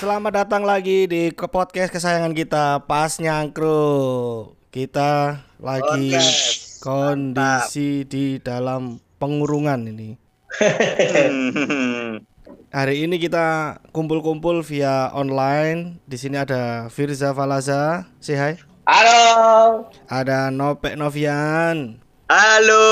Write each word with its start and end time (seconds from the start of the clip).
Selamat 0.00 0.32
datang 0.32 0.64
lagi 0.64 1.04
di 1.04 1.28
ke 1.28 1.44
podcast 1.44 1.92
kesayangan 1.92 2.32
kita 2.32 2.88
Pas 2.88 3.20
Nyangkru. 3.20 4.48
Kita 4.72 5.44
lagi 5.60 6.16
Podcast. 6.16 6.80
kondisi 6.80 8.08
di 8.08 8.40
dalam 8.40 8.96
pengurungan 9.20 9.92
ini. 9.92 10.16
Hari 12.80 12.96
ini 13.04 13.20
kita 13.20 13.76
kumpul-kumpul 13.92 14.64
via 14.64 15.12
online. 15.12 16.00
Di 16.08 16.16
sini 16.16 16.40
ada 16.40 16.88
Firza 16.88 17.36
Falaza, 17.36 18.08
say 18.24 18.40
hi. 18.40 18.56
Halo, 18.88 19.20
Ada 20.08 20.48
Nopek 20.48 20.96
Novian. 20.96 22.00
halo, 22.24 22.88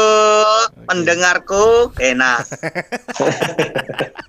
pendengarku 0.85 1.89
enak. 2.05 2.45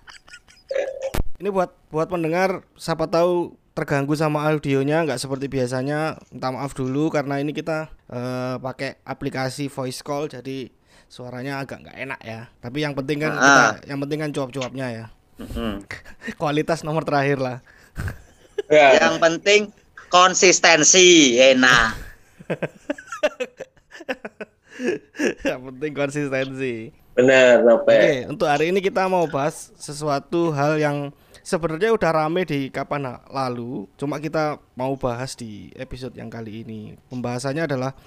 Ini 1.40 1.48
buat 1.56 1.79
buat 1.90 2.06
pendengar 2.06 2.62
siapa 2.74 3.06
tahu 3.06 3.54
terganggu 3.74 4.14
sama 4.14 4.44
audionya 4.46 5.02
nggak 5.04 5.18
seperti 5.18 5.48
biasanya 5.48 6.20
minta 6.30 6.50
maaf 6.50 6.74
dulu 6.74 7.10
karena 7.10 7.40
ini 7.40 7.50
kita 7.50 7.90
eh, 8.06 8.56
pakai 8.58 9.00
aplikasi 9.02 9.68
voice 9.68 10.00
call 10.00 10.28
jadi 10.28 10.70
suaranya 11.08 11.58
agak 11.58 11.82
nggak 11.82 11.98
enak 11.98 12.20
ya 12.22 12.42
tapi 12.60 12.84
yang 12.84 12.94
penting 12.94 13.18
kan 13.18 13.34
kita, 13.34 13.64
Ah. 13.66 13.74
yang 13.84 13.98
penting 14.00 14.20
kan 14.20 14.30
cuap-cuapnya 14.30 14.88
ya 14.88 15.06
Mm-mm. 15.40 15.82
kualitas 16.42 16.84
nomor 16.84 17.02
terakhir 17.04 17.40
lah 17.40 17.58
Yang 18.70 19.16
penting 19.18 19.62
konsistensi 20.12 21.34
enak. 21.40 21.98
yang 25.44 25.60
penting 25.66 25.92
konsistensi 25.92 26.94
Benar, 27.12 27.66
oke 27.66 27.84
Nope. 27.84 28.00
untuk 28.30 28.48
hari 28.48 28.70
ini 28.70 28.80
kita 28.80 29.10
mau 29.10 29.26
bahas 29.26 29.74
sesuatu 29.76 30.54
hal 30.54 30.78
yang 30.78 30.98
sebenarnya 31.50 31.90
udah 31.98 32.12
rame 32.14 32.46
di 32.46 32.70
kapan 32.70 33.18
lalu 33.34 33.90
cuma 33.98 34.22
kita 34.22 34.62
mau 34.78 34.94
bahas 34.94 35.34
di 35.34 35.74
episode 35.74 36.14
yang 36.14 36.30
kali 36.30 36.62
ini 36.62 36.94
pembahasannya 37.10 37.66
adalah 37.66 37.98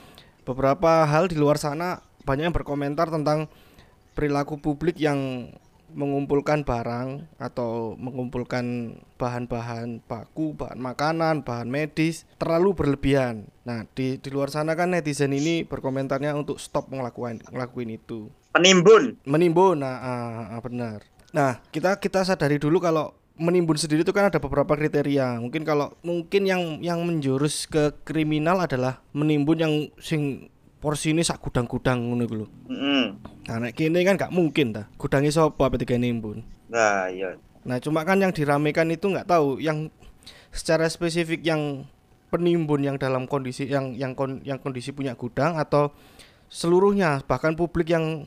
beberapa 0.46 1.02
hal 1.02 1.26
di 1.26 1.34
luar 1.34 1.58
sana 1.58 1.98
banyak 2.22 2.46
yang 2.46 2.54
berkomentar 2.54 3.10
tentang 3.10 3.50
perilaku 4.14 4.62
publik 4.62 4.94
yang 5.02 5.50
mengumpulkan 5.92 6.64
barang 6.64 7.36
atau 7.36 7.92
mengumpulkan 8.00 8.96
bahan-bahan 9.20 10.00
baku, 10.08 10.56
bahan 10.56 10.80
makanan, 10.80 11.44
bahan 11.44 11.68
medis 11.68 12.24
terlalu 12.40 12.72
berlebihan. 12.72 13.52
Nah, 13.68 13.84
di 13.92 14.16
di 14.16 14.28
luar 14.32 14.48
sana 14.48 14.72
kan 14.72 14.96
netizen 14.96 15.36
ini 15.36 15.68
berkomentarnya 15.68 16.32
untuk 16.32 16.56
stop 16.56 16.88
ngelakuin 16.88 17.44
ngelakuin 17.44 17.92
itu 17.92 18.32
Penimbun. 18.52 19.16
menimbun 19.24 19.80
nah 19.80 19.96
ah, 19.96 20.44
ah, 20.52 20.60
benar 20.60 21.00
nah 21.32 21.64
kita 21.72 21.96
kita 21.96 22.20
sadari 22.20 22.60
dulu 22.60 22.76
kalau 22.84 23.16
menimbun 23.40 23.80
sendiri 23.80 24.04
itu 24.04 24.12
kan 24.12 24.28
ada 24.28 24.38
beberapa 24.38 24.76
kriteria 24.76 25.40
mungkin 25.40 25.64
kalau 25.64 25.96
mungkin 26.04 26.44
yang 26.44 26.62
yang 26.84 27.00
menjurus 27.02 27.64
ke 27.64 27.96
kriminal 28.04 28.60
adalah 28.60 29.00
menimbun 29.16 29.58
yang 29.58 29.74
sing 29.96 30.52
porsi 30.82 31.14
ini 31.14 31.22
sak 31.22 31.38
gudang-gudang 31.38 32.10
ngono 32.10 32.26
iku 32.26 32.34
lho. 32.42 32.46
Mm-mm. 32.66 33.04
Nah, 33.46 33.56
nek 33.62 33.78
kene 33.78 34.02
kan 34.02 34.18
gak 34.18 34.34
mungkin 34.34 34.74
ta. 34.74 34.90
Gudangnya 34.98 35.30
sapa 35.30 35.70
apa 35.70 35.78
tiga 35.78 35.94
nimbun. 35.94 36.42
Nah, 36.66 37.06
iya. 37.06 37.38
Nah, 37.62 37.78
cuma 37.78 38.02
kan 38.02 38.18
yang 38.18 38.34
diramekan 38.34 38.90
itu 38.90 39.06
nggak 39.06 39.30
tahu 39.30 39.62
yang 39.62 39.94
secara 40.50 40.90
spesifik 40.90 41.46
yang 41.46 41.86
penimbun 42.34 42.82
yang 42.82 42.96
dalam 42.98 43.30
kondisi 43.30 43.70
yang 43.70 43.94
yang 43.94 44.18
kon- 44.18 44.42
yang 44.42 44.58
kondisi 44.58 44.90
punya 44.90 45.14
gudang 45.14 45.54
atau 45.54 45.94
seluruhnya 46.50 47.22
bahkan 47.30 47.54
publik 47.54 47.94
yang 47.94 48.26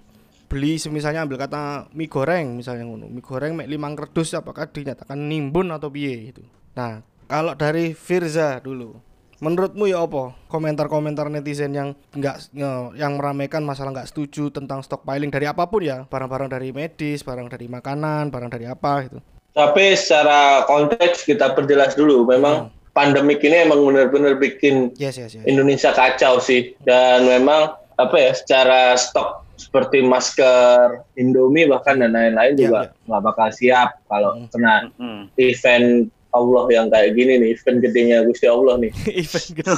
beli 0.56 0.80
semisalnya 0.80 1.28
ambil 1.28 1.36
kata 1.36 1.92
mie 1.92 2.08
goreng 2.08 2.56
misalnya 2.56 2.88
ngono. 2.88 3.12
Mie 3.12 3.20
goreng 3.20 3.60
mek 3.60 3.68
limang 3.68 4.00
kerdus 4.00 4.32
apakah 4.40 4.72
dinyatakan 4.72 5.20
nimbun 5.20 5.68
atau 5.76 5.92
piye 5.92 6.32
itu 6.32 6.48
nah 6.72 7.04
kalau 7.28 7.60
dari 7.60 7.92
Firza 7.92 8.64
dulu 8.64 8.96
menurutmu 9.44 9.84
ya 9.92 10.00
apa? 10.00 10.32
Komentar-komentar 10.48 11.28
netizen 11.28 11.76
yang 11.76 11.92
nggak 12.16 12.56
nge- 12.56 12.96
yang 12.96 13.20
meramaikan 13.20 13.68
masalah 13.68 13.92
nggak 13.92 14.08
setuju 14.08 14.48
tentang 14.48 14.80
stockpiling 14.80 15.28
dari 15.28 15.44
apa 15.44 15.68
pun 15.68 15.84
ya 15.84 16.08
barang-barang 16.08 16.48
dari 16.56 16.72
medis 16.72 17.20
barang 17.20 17.52
dari 17.52 17.68
makanan 17.68 18.32
barang 18.32 18.48
dari 18.48 18.66
apa 18.72 19.12
gitu. 19.12 19.20
Tapi 19.56 19.96
secara 19.96 20.68
konteks 20.68 21.24
kita 21.24 21.56
perjelas 21.56 21.96
dulu, 21.96 22.28
memang 22.28 22.72
pandemik 22.92 23.40
ini 23.40 23.64
emang 23.68 23.84
benar-benar 23.84 24.36
bikin 24.36 24.92
yes 25.00 25.16
yes 25.20 25.36
yes. 25.36 25.44
Indonesia 25.48 25.96
kacau 25.96 26.40
sih. 26.44 26.76
Dan 26.84 27.28
memang 27.28 27.76
apa 27.96 28.16
ya, 28.20 28.32
secara 28.36 29.00
stok 29.00 29.45
seperti 29.56 30.00
masker, 30.00 31.04
Indomie 31.16 31.66
bahkan 31.66 31.98
dan 31.98 32.12
lain-lain 32.12 32.54
Iya, 32.54 32.60
juga 32.60 32.80
iya. 32.82 32.92
nggak 33.06 33.22
bakal 33.24 33.48
siap 33.50 33.90
kalau 34.06 34.32
Hmm. 34.36 34.48
kena 34.50 34.76
Mm-mm. 34.94 35.22
event 35.36 35.88
Allah 36.30 36.66
yang 36.68 36.88
kayak 36.90 37.12
gini 37.14 37.34
nih, 37.38 37.50
event 37.54 37.78
gedenya 37.80 38.18
Gusti 38.22 38.46
Allah 38.46 38.76
nih. 38.78 38.92
event 39.24 39.46
gitu 39.50 39.72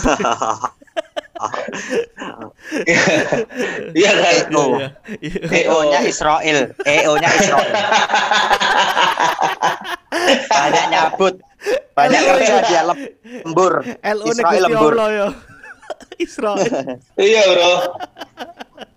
Iya 3.93 4.11
kan? 4.11 4.33
EO. 4.49 4.65
Iya, 4.73 4.89
iya. 5.21 5.69
EO-nya 5.69 5.99
Israel. 6.03 6.57
EO-nya 6.81 7.29
Israel. 7.29 7.69
Banyak 10.51 10.85
nyabut. 10.89 11.35
Banyak 11.93 12.21
kerja 12.23 12.55
dia 12.63 12.81
lembur. 12.85 13.73
LO 14.03 14.25
Israel 14.27 14.61
lembur. 14.63 14.93
Allah 14.93 15.09
ya 15.11 15.27
Israel 16.25 16.65
Iya 17.15 17.41
bro, 17.47 17.73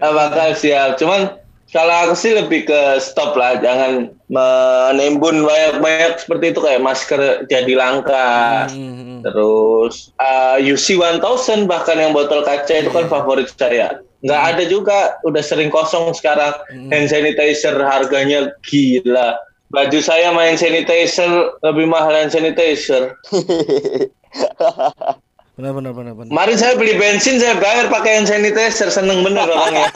nggak 0.00 0.12
bakal 0.12 0.48
siap. 0.56 0.96
Cuman 1.00 1.40
kalau 1.70 1.94
aku 2.02 2.14
sih 2.18 2.34
lebih 2.34 2.66
ke 2.66 2.98
stop 2.98 3.38
lah, 3.38 3.62
jangan 3.62 4.10
menimbun 4.26 5.46
banyak-banyak 5.46 6.18
seperti 6.18 6.44
itu 6.50 6.58
kayak 6.58 6.82
masker 6.82 7.46
jadi 7.46 7.72
langka. 7.78 8.66
Hmm, 8.66 9.22
Terus 9.22 10.10
uh, 10.18 10.58
UC 10.58 10.98
1000 10.98 11.70
bahkan 11.70 11.94
yang 11.94 12.10
botol 12.10 12.42
kaca 12.42 12.74
itu 12.74 12.90
kan 12.90 13.06
favorit 13.06 13.46
saya. 13.54 14.02
Nggak 14.26 14.42
ada 14.52 14.62
juga, 14.66 14.98
udah 15.22 15.42
sering 15.46 15.70
kosong 15.70 16.10
sekarang. 16.10 16.58
Hmm. 16.74 16.90
Hand 16.90 17.08
sanitizer 17.08 17.78
harganya 17.78 18.50
gila. 18.66 19.38
Baju 19.70 20.02
saya 20.02 20.34
main 20.34 20.58
sanitizer 20.58 21.54
lebih 21.62 21.86
mahal 21.86 22.10
hand 22.10 22.34
sanitizer. 22.34 23.14
benar 25.60 25.76
benar 25.76 25.92
benar 25.92 26.14
benar 26.16 26.32
Kemarin 26.32 26.56
saya 26.56 26.72
beli 26.80 26.96
bensin, 26.96 27.36
saya 27.36 27.60
bayar 27.60 27.92
pakai 27.92 28.16
hand 28.16 28.32
sanitizer, 28.32 28.88
seneng 28.88 29.20
bener 29.20 29.44
orangnya. 29.44 29.92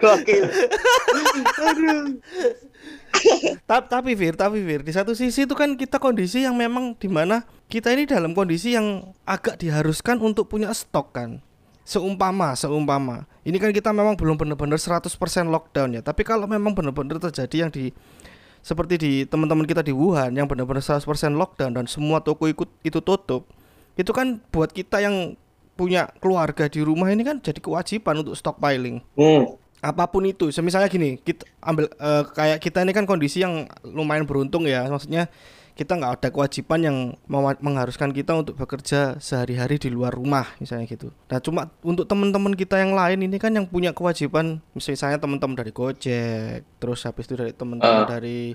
Gokil. 0.00 0.44
tapi 3.68 3.86
tapi 3.90 4.10
Fir 4.16 4.34
tapi 4.38 4.58
Fir 4.64 4.80
di 4.80 4.92
satu 4.94 5.12
sisi 5.12 5.44
itu 5.44 5.52
kan 5.52 5.76
kita 5.76 6.00
kondisi 6.00 6.46
yang 6.46 6.56
memang 6.56 6.96
di 6.96 7.10
mana 7.10 7.44
kita 7.68 7.92
ini 7.92 8.08
dalam 8.08 8.32
kondisi 8.32 8.72
yang 8.72 9.12
agak 9.28 9.60
diharuskan 9.60 10.22
untuk 10.22 10.48
punya 10.48 10.72
stok 10.72 11.12
kan 11.12 11.30
seumpama 11.84 12.54
seumpama 12.56 13.26
ini 13.44 13.58
kan 13.60 13.74
kita 13.74 13.90
memang 13.92 14.14
belum 14.16 14.38
benar-benar 14.38 14.78
100% 14.78 15.10
lockdown 15.50 16.00
ya 16.00 16.02
tapi 16.06 16.22
kalau 16.24 16.46
memang 16.48 16.72
benar-benar 16.72 17.18
terjadi 17.18 17.66
yang 17.66 17.70
di 17.74 17.90
seperti 18.60 18.94
di 19.00 19.12
teman-teman 19.24 19.64
kita 19.64 19.80
di 19.80 19.90
Wuhan 19.90 20.36
yang 20.36 20.44
benar-benar 20.44 20.84
100% 20.84 21.04
lockdown 21.32 21.72
dan 21.72 21.84
semua 21.88 22.20
toko 22.20 22.44
ikut 22.44 22.68
itu 22.84 23.00
tutup 23.00 23.48
itu 23.96 24.10
kan 24.12 24.40
buat 24.52 24.70
kita 24.70 25.00
yang 25.00 25.34
punya 25.74 26.12
keluarga 26.20 26.68
di 26.68 26.84
rumah 26.84 27.08
ini 27.08 27.24
kan 27.24 27.40
jadi 27.40 27.56
kewajiban 27.56 28.20
untuk 28.20 28.36
stockpiling 28.36 29.00
Hmm. 29.16 29.56
apa 29.80 30.04
pun 30.12 30.28
itu 30.28 30.52
semisalnya 30.52 30.92
gini 30.92 31.16
kita 31.16 31.48
ambil 31.64 31.88
eh, 31.88 32.22
kayak 32.36 32.58
kita 32.60 32.84
ini 32.84 32.92
kan 32.92 33.08
kondisi 33.08 33.40
yang 33.40 33.64
lumayan 33.80 34.28
beruntung 34.28 34.68
ya 34.68 34.84
maksudnya 34.92 35.32
kita 35.80 35.96
nggak 35.96 36.12
ada 36.20 36.28
kewajiban 36.28 36.80
yang 36.84 36.96
mengharuskan 37.64 38.12
kita 38.12 38.36
untuk 38.36 38.60
bekerja 38.60 39.16
sehari-hari 39.16 39.80
di 39.80 39.88
luar 39.88 40.12
rumah 40.12 40.44
misalnya 40.60 40.84
gitu. 40.84 41.08
Nah 41.32 41.40
cuma 41.40 41.72
untuk 41.80 42.04
teman-teman 42.04 42.52
kita 42.52 42.76
yang 42.76 42.92
lain 42.92 43.24
ini 43.24 43.40
kan 43.40 43.48
yang 43.48 43.64
punya 43.64 43.96
kewajiban 43.96 44.60
misalnya 44.76 45.16
teman-teman 45.16 45.56
dari 45.56 45.72
Gojek 45.72 46.68
terus 46.76 47.08
habis 47.08 47.24
itu 47.24 47.40
dari 47.40 47.56
teman-teman 47.56 48.04
Ah. 48.04 48.08
dari 48.10 48.52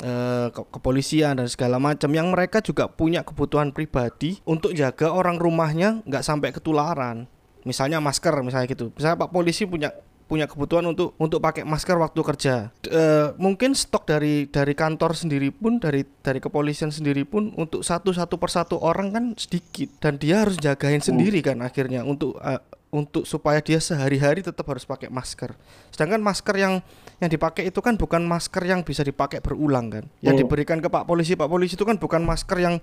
eh, 0.00 0.48
ke- 0.50 0.68
kepolisian 0.72 1.38
dan 1.38 1.46
segala 1.46 1.76
macam 1.76 2.08
yang 2.10 2.32
mereka 2.32 2.58
juga 2.58 2.88
punya 2.88 3.22
kebutuhan 3.22 3.70
pribadi 3.70 4.40
untuk 4.42 4.72
jaga 4.72 5.12
orang 5.12 5.36
rumahnya 5.36 6.00
nggak 6.02 6.24
sampai 6.24 6.50
ketularan. 6.50 7.28
Misalnya 7.62 8.00
masker 8.00 8.34
misalnya 8.40 8.66
gitu. 8.66 8.90
Misalnya 8.90 9.20
pak 9.20 9.30
polisi 9.30 9.68
punya 9.68 9.92
punya 10.24 10.48
kebutuhan 10.48 10.88
untuk 10.88 11.12
untuk 11.20 11.38
pakai 11.38 11.68
masker 11.68 12.00
waktu 12.00 12.20
kerja. 12.24 12.54
D- 12.80 12.88
eh, 12.88 13.28
mungkin 13.36 13.76
stok 13.76 14.08
dari 14.08 14.48
dari 14.48 14.72
kantor 14.72 15.12
sendiri 15.12 15.52
pun 15.52 15.76
dari 15.76 16.02
dari 16.24 16.40
kepolisian 16.40 16.88
sendiri 16.88 17.28
pun 17.28 17.52
untuk 17.54 17.84
satu 17.84 18.10
satu 18.10 18.40
persatu 18.40 18.80
orang 18.80 19.12
kan 19.12 19.24
sedikit. 19.36 19.92
Dan 20.00 20.16
dia 20.16 20.42
harus 20.42 20.56
jagain 20.56 21.04
sendiri 21.04 21.44
kan 21.44 21.60
akhirnya 21.60 22.02
untuk 22.02 22.40
eh, 22.40 22.60
untuk 22.94 23.26
supaya 23.26 23.58
dia 23.58 23.82
sehari-hari 23.82 24.40
tetap 24.40 24.64
harus 24.70 24.86
pakai 24.86 25.10
masker. 25.10 25.52
Sedangkan 25.90 26.22
masker 26.22 26.54
yang 26.56 26.78
yang 27.18 27.30
dipakai 27.30 27.66
itu 27.66 27.82
kan 27.82 27.98
bukan 27.98 28.22
masker 28.22 28.62
yang 28.64 28.86
bisa 28.86 29.02
dipakai 29.02 29.42
berulang 29.42 29.90
kan. 29.90 30.04
Yang 30.22 30.34
Hmm. 30.34 30.42
diberikan 30.46 30.78
ke 30.78 30.86
pak 30.86 31.04
polisi 31.04 31.34
pak 31.34 31.50
polisi 31.50 31.74
itu 31.74 31.82
kan 31.82 31.98
bukan 31.98 32.22
masker 32.22 32.58
yang 32.62 32.78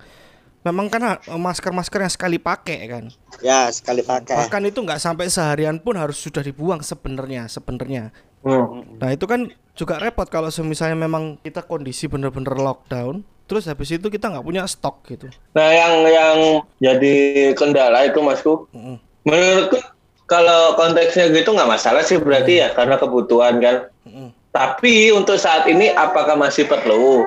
memang 0.62 0.86
kan 0.88 1.18
eh, 1.18 1.18
masker-masker 1.38 2.06
yang 2.06 2.12
sekali 2.12 2.38
pakai 2.38 2.78
kan. 2.86 3.04
Ya, 3.42 3.68
sekali 3.70 4.02
pakai. 4.02 4.46
Bahkan 4.46 4.62
itu 4.70 4.78
nggak 4.82 5.02
sampai 5.02 5.26
seharian 5.28 5.78
pun 5.82 5.98
harus 5.98 6.18
sudah 6.18 6.42
dibuang 6.42 6.80
sebenarnya, 6.80 7.50
sebenarnya. 7.50 8.14
Hmm. 8.42 8.98
Nah, 8.98 9.10
itu 9.14 9.26
kan 9.26 9.50
juga 9.78 10.02
repot 10.02 10.26
kalau 10.26 10.50
misalnya 10.66 10.98
memang 10.98 11.38
kita 11.42 11.62
kondisi 11.62 12.10
bener-bener 12.10 12.54
lockdown, 12.58 13.22
terus 13.46 13.70
habis 13.70 13.90
itu 13.94 14.06
kita 14.10 14.30
nggak 14.30 14.46
punya 14.46 14.66
stok 14.66 15.06
gitu. 15.06 15.30
Nah, 15.54 15.68
yang 15.70 15.94
yang 16.06 16.36
jadi 16.82 17.14
kendala 17.54 18.06
itu 18.06 18.18
Masku, 18.18 18.66
Mm-mm. 18.74 18.96
menurutku 19.22 19.78
kalau 20.26 20.74
konteksnya 20.78 21.30
gitu 21.30 21.54
nggak 21.54 21.70
masalah 21.70 22.02
sih 22.02 22.18
berarti 22.18 22.62
ya 22.62 22.74
karena 22.74 22.98
kebutuhan 22.98 23.62
kan. 23.62 23.76
Mm-mm. 24.06 24.34
Tapi 24.52 25.08
untuk 25.16 25.40
saat 25.40 25.64
ini 25.64 25.88
apakah 25.96 26.36
masih 26.36 26.68
perlu 26.68 27.24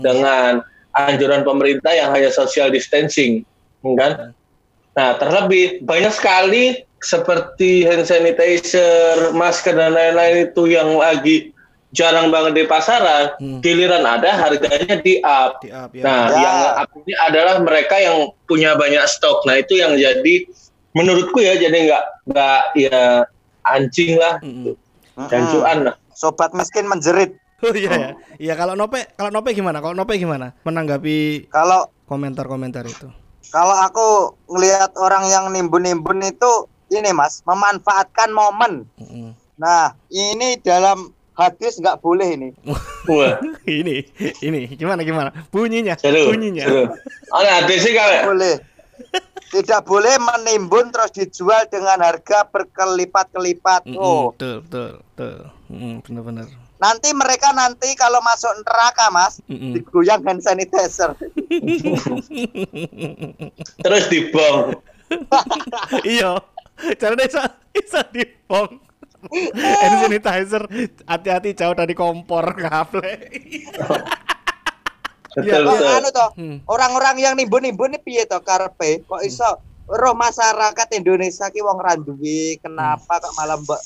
dengan 0.00 0.64
anjuran 0.94 1.42
pemerintah 1.42 1.92
yang 1.92 2.12
hanya 2.12 2.28
social 2.28 2.68
distancing, 2.68 3.44
kan? 3.96 4.36
Nah, 4.92 5.16
terlebih 5.16 5.80
banyak 5.82 6.12
sekali 6.12 6.84
seperti 7.00 7.82
hand 7.88 8.04
sanitizer, 8.06 9.32
masker 9.32 9.74
dan 9.74 9.96
lain-lain 9.96 10.52
itu 10.52 10.68
yang 10.68 10.94
lagi 11.00 11.50
jarang 11.92 12.32
banget 12.32 12.52
di 12.56 12.64
pasaran, 12.64 13.36
Hmm. 13.36 13.60
giliran 13.60 14.04
ada 14.04 14.32
harganya 14.32 14.96
di 15.00 15.20
up. 15.20 15.60
Di 15.60 15.68
up 15.68 15.92
ya. 15.92 16.02
Nah, 16.04 16.22
Ya. 16.28 16.36
yang 16.40 16.58
up 16.84 16.90
ini 17.04 17.12
adalah 17.20 17.54
mereka 17.60 17.96
yang 18.00 18.32
punya 18.48 18.72
banyak 18.76 19.04
stok. 19.08 19.44
Nah, 19.44 19.60
itu 19.60 19.76
yang 19.76 19.92
jadi 19.96 20.48
menurutku 20.92 21.40
ya 21.40 21.56
jadi 21.56 21.88
nggak 21.88 22.04
nggak 22.32 22.60
ya 22.76 23.24
anjing 23.64 24.20
lah 24.20 24.40
Mm-mm. 24.40 24.76
dan 25.28 25.40
Mm-mm. 25.44 25.52
cuan 25.52 25.78
lah. 25.88 25.94
Sobat 26.12 26.52
miskin 26.52 26.84
menjerit. 26.88 27.41
Oh 27.66 27.74
iya 27.78 27.92
ya. 27.94 28.10
Iya 28.42 28.54
kalau 28.58 28.74
Nope, 28.74 29.14
kalau 29.14 29.30
Nope 29.30 29.54
gimana? 29.54 29.78
Kalau 29.78 29.94
Nope 29.94 30.18
gimana? 30.18 30.50
Menanggapi 30.66 31.46
Kalau 31.46 31.94
komentar-komentar 32.10 32.82
itu. 32.90 33.06
kalau 33.52 33.76
aku 33.76 34.34
ngelihat 34.50 34.96
orang 34.96 35.28
yang 35.28 35.52
nimbun-nimbun 35.52 36.24
itu 36.24 36.66
ini 36.90 37.12
Mas, 37.14 37.44
memanfaatkan 37.46 38.32
momen. 38.32 38.88
Mm-mm. 38.98 39.36
Nah, 39.60 39.92
ini 40.08 40.56
dalam 40.58 41.12
hadis 41.36 41.78
nggak 41.78 42.00
boleh 42.00 42.34
ini. 42.34 42.48
Wah, 43.12 43.38
ini, 43.68 44.04
ini 44.40 44.72
gimana 44.74 45.04
gimana? 45.04 45.30
Bunyinya, 45.52 46.00
seru. 46.00 46.32
bunyinya. 46.32 46.64
seru. 46.64 46.84
Ada 47.32 47.74
sih 47.78 47.92
kalau 47.92 48.34
Boleh. 48.34 48.56
Tidak 49.52 49.84
boleh 49.84 50.16
menimbun 50.16 50.88
terus 50.88 51.12
dijual 51.12 51.68
dengan 51.68 52.00
harga 52.00 52.48
berkelipat-kelipat. 52.48 53.84
Oh, 54.00 54.32
betul, 54.32 54.64
betul, 54.64 54.90
betul. 55.12 55.36
Mm, 55.68 56.00
benar-benar. 56.00 56.46
Nanti 56.82 57.14
mereka 57.14 57.54
nanti 57.54 57.94
kalau 57.94 58.18
masuk 58.18 58.50
neraka, 58.58 59.06
Mas, 59.08 59.38
Mm-mm. 59.46 59.78
digoyang 59.78 60.26
hand 60.26 60.42
sanitizer. 60.42 61.14
terus 63.78 64.04
dibong. 64.10 64.74
iya. 66.08 66.42
Caranya 66.98 67.30
bisa 67.30 67.42
bisa 67.70 68.00
dipong. 68.10 68.82
Hand 69.54 69.96
sanitizer 70.02 70.66
hati-hati 71.06 71.54
jauh 71.54 71.78
dari 71.78 71.94
kompor 71.94 72.58
kaple. 72.58 73.30
Betul, 75.32 75.64
Iya. 75.64 75.96
Anu 75.96 76.12
toh, 76.12 76.28
Hmm. 76.36 76.60
orang-orang 76.68 77.16
yang 77.16 77.32
nimbun-nimbun 77.32 77.96
ini 77.96 78.00
piye 78.02 78.28
toh 78.28 78.44
karepe? 78.44 79.00
Kok 79.08 79.24
iso 79.24 79.48
roh 79.88 80.12
masyarakat 80.12 80.92
Indonesia 80.92 81.48
ki 81.48 81.64
wong 81.64 81.80
ra 81.80 81.96
duwe, 81.96 82.60
kenapa 82.60 83.16
kok 83.16 83.32
malah 83.34 83.56
mbok 83.56 83.80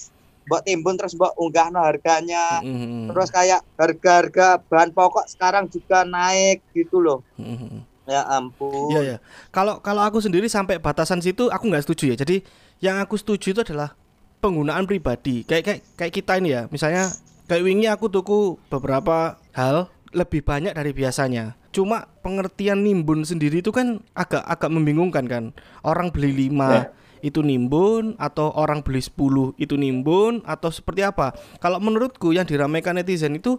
mbok 0.46 0.62
timbun 0.62 0.94
terus 0.94 1.18
mbok 1.18 1.34
unggahno 1.36 1.82
harganya. 1.82 2.62
Mm-mm. 2.62 3.10
Terus 3.10 3.28
kayak 3.34 3.60
harga-harga 3.74 4.62
bahan 4.70 4.94
pokok 4.94 5.26
sekarang 5.26 5.66
juga 5.66 6.06
naik 6.06 6.62
gitu 6.72 7.02
loh. 7.02 7.20
Mm-mm. 7.36 7.82
Ya 8.06 8.22
ampun. 8.30 8.94
Iya 8.94 9.00
ya. 9.02 9.16
Kalau 9.50 9.82
kalau 9.82 10.06
aku 10.06 10.22
sendiri 10.22 10.46
sampai 10.46 10.78
batasan 10.78 11.18
situ 11.18 11.50
aku 11.50 11.66
nggak 11.66 11.82
setuju 11.82 12.14
ya. 12.14 12.16
Jadi 12.22 12.46
yang 12.78 13.02
aku 13.02 13.18
setuju 13.18 13.50
itu 13.50 13.60
adalah 13.66 13.98
penggunaan 14.38 14.86
pribadi. 14.86 15.42
Kayak 15.42 15.62
kayak 15.66 15.80
kayak 15.98 16.12
kita 16.14 16.32
ini 16.38 16.54
ya. 16.54 16.62
Misalnya 16.70 17.10
kayak 17.50 17.66
wingi 17.66 17.90
aku 17.90 18.06
tuku 18.06 18.62
beberapa 18.70 19.42
hal 19.58 19.90
lebih 20.14 20.46
banyak 20.46 20.70
dari 20.70 20.94
biasanya. 20.94 21.58
Cuma 21.74 22.06
pengertian 22.22 22.86
nimbun 22.86 23.26
sendiri 23.26 23.58
itu 23.60 23.74
kan 23.74 23.98
agak 24.14 24.46
agak 24.46 24.70
membingungkan 24.70 25.26
kan. 25.26 25.44
Orang 25.82 26.14
beli 26.14 26.48
5 26.48 26.94
itu 27.26 27.42
nimbun 27.42 28.14
atau 28.22 28.54
orang 28.54 28.86
beli 28.86 29.02
10 29.02 29.58
itu 29.58 29.74
nimbun 29.74 30.46
atau 30.46 30.70
seperti 30.70 31.02
apa? 31.02 31.34
Kalau 31.58 31.82
menurutku 31.82 32.30
yang 32.30 32.46
diramaikan 32.46 32.94
netizen 32.94 33.34
itu 33.34 33.58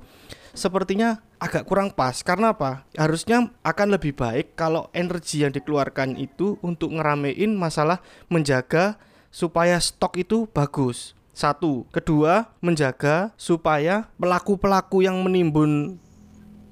sepertinya 0.56 1.20
agak 1.44 1.68
kurang 1.68 1.92
pas 1.92 2.24
karena 2.24 2.56
apa? 2.56 2.88
Harusnya 2.96 3.52
akan 3.62 4.00
lebih 4.00 4.16
baik 4.16 4.56
kalau 4.56 4.88
energi 4.96 5.44
yang 5.44 5.52
dikeluarkan 5.52 6.16
itu 6.16 6.56
untuk 6.64 6.96
ngeramein 6.96 7.52
masalah 7.60 8.00
menjaga 8.32 8.96
supaya 9.28 9.76
stok 9.84 10.24
itu 10.24 10.48
bagus. 10.48 11.12
Satu, 11.36 11.86
kedua 11.94 12.50
menjaga 12.64 13.30
supaya 13.38 14.10
pelaku-pelaku 14.18 15.06
yang 15.06 15.22
menimbun 15.22 16.02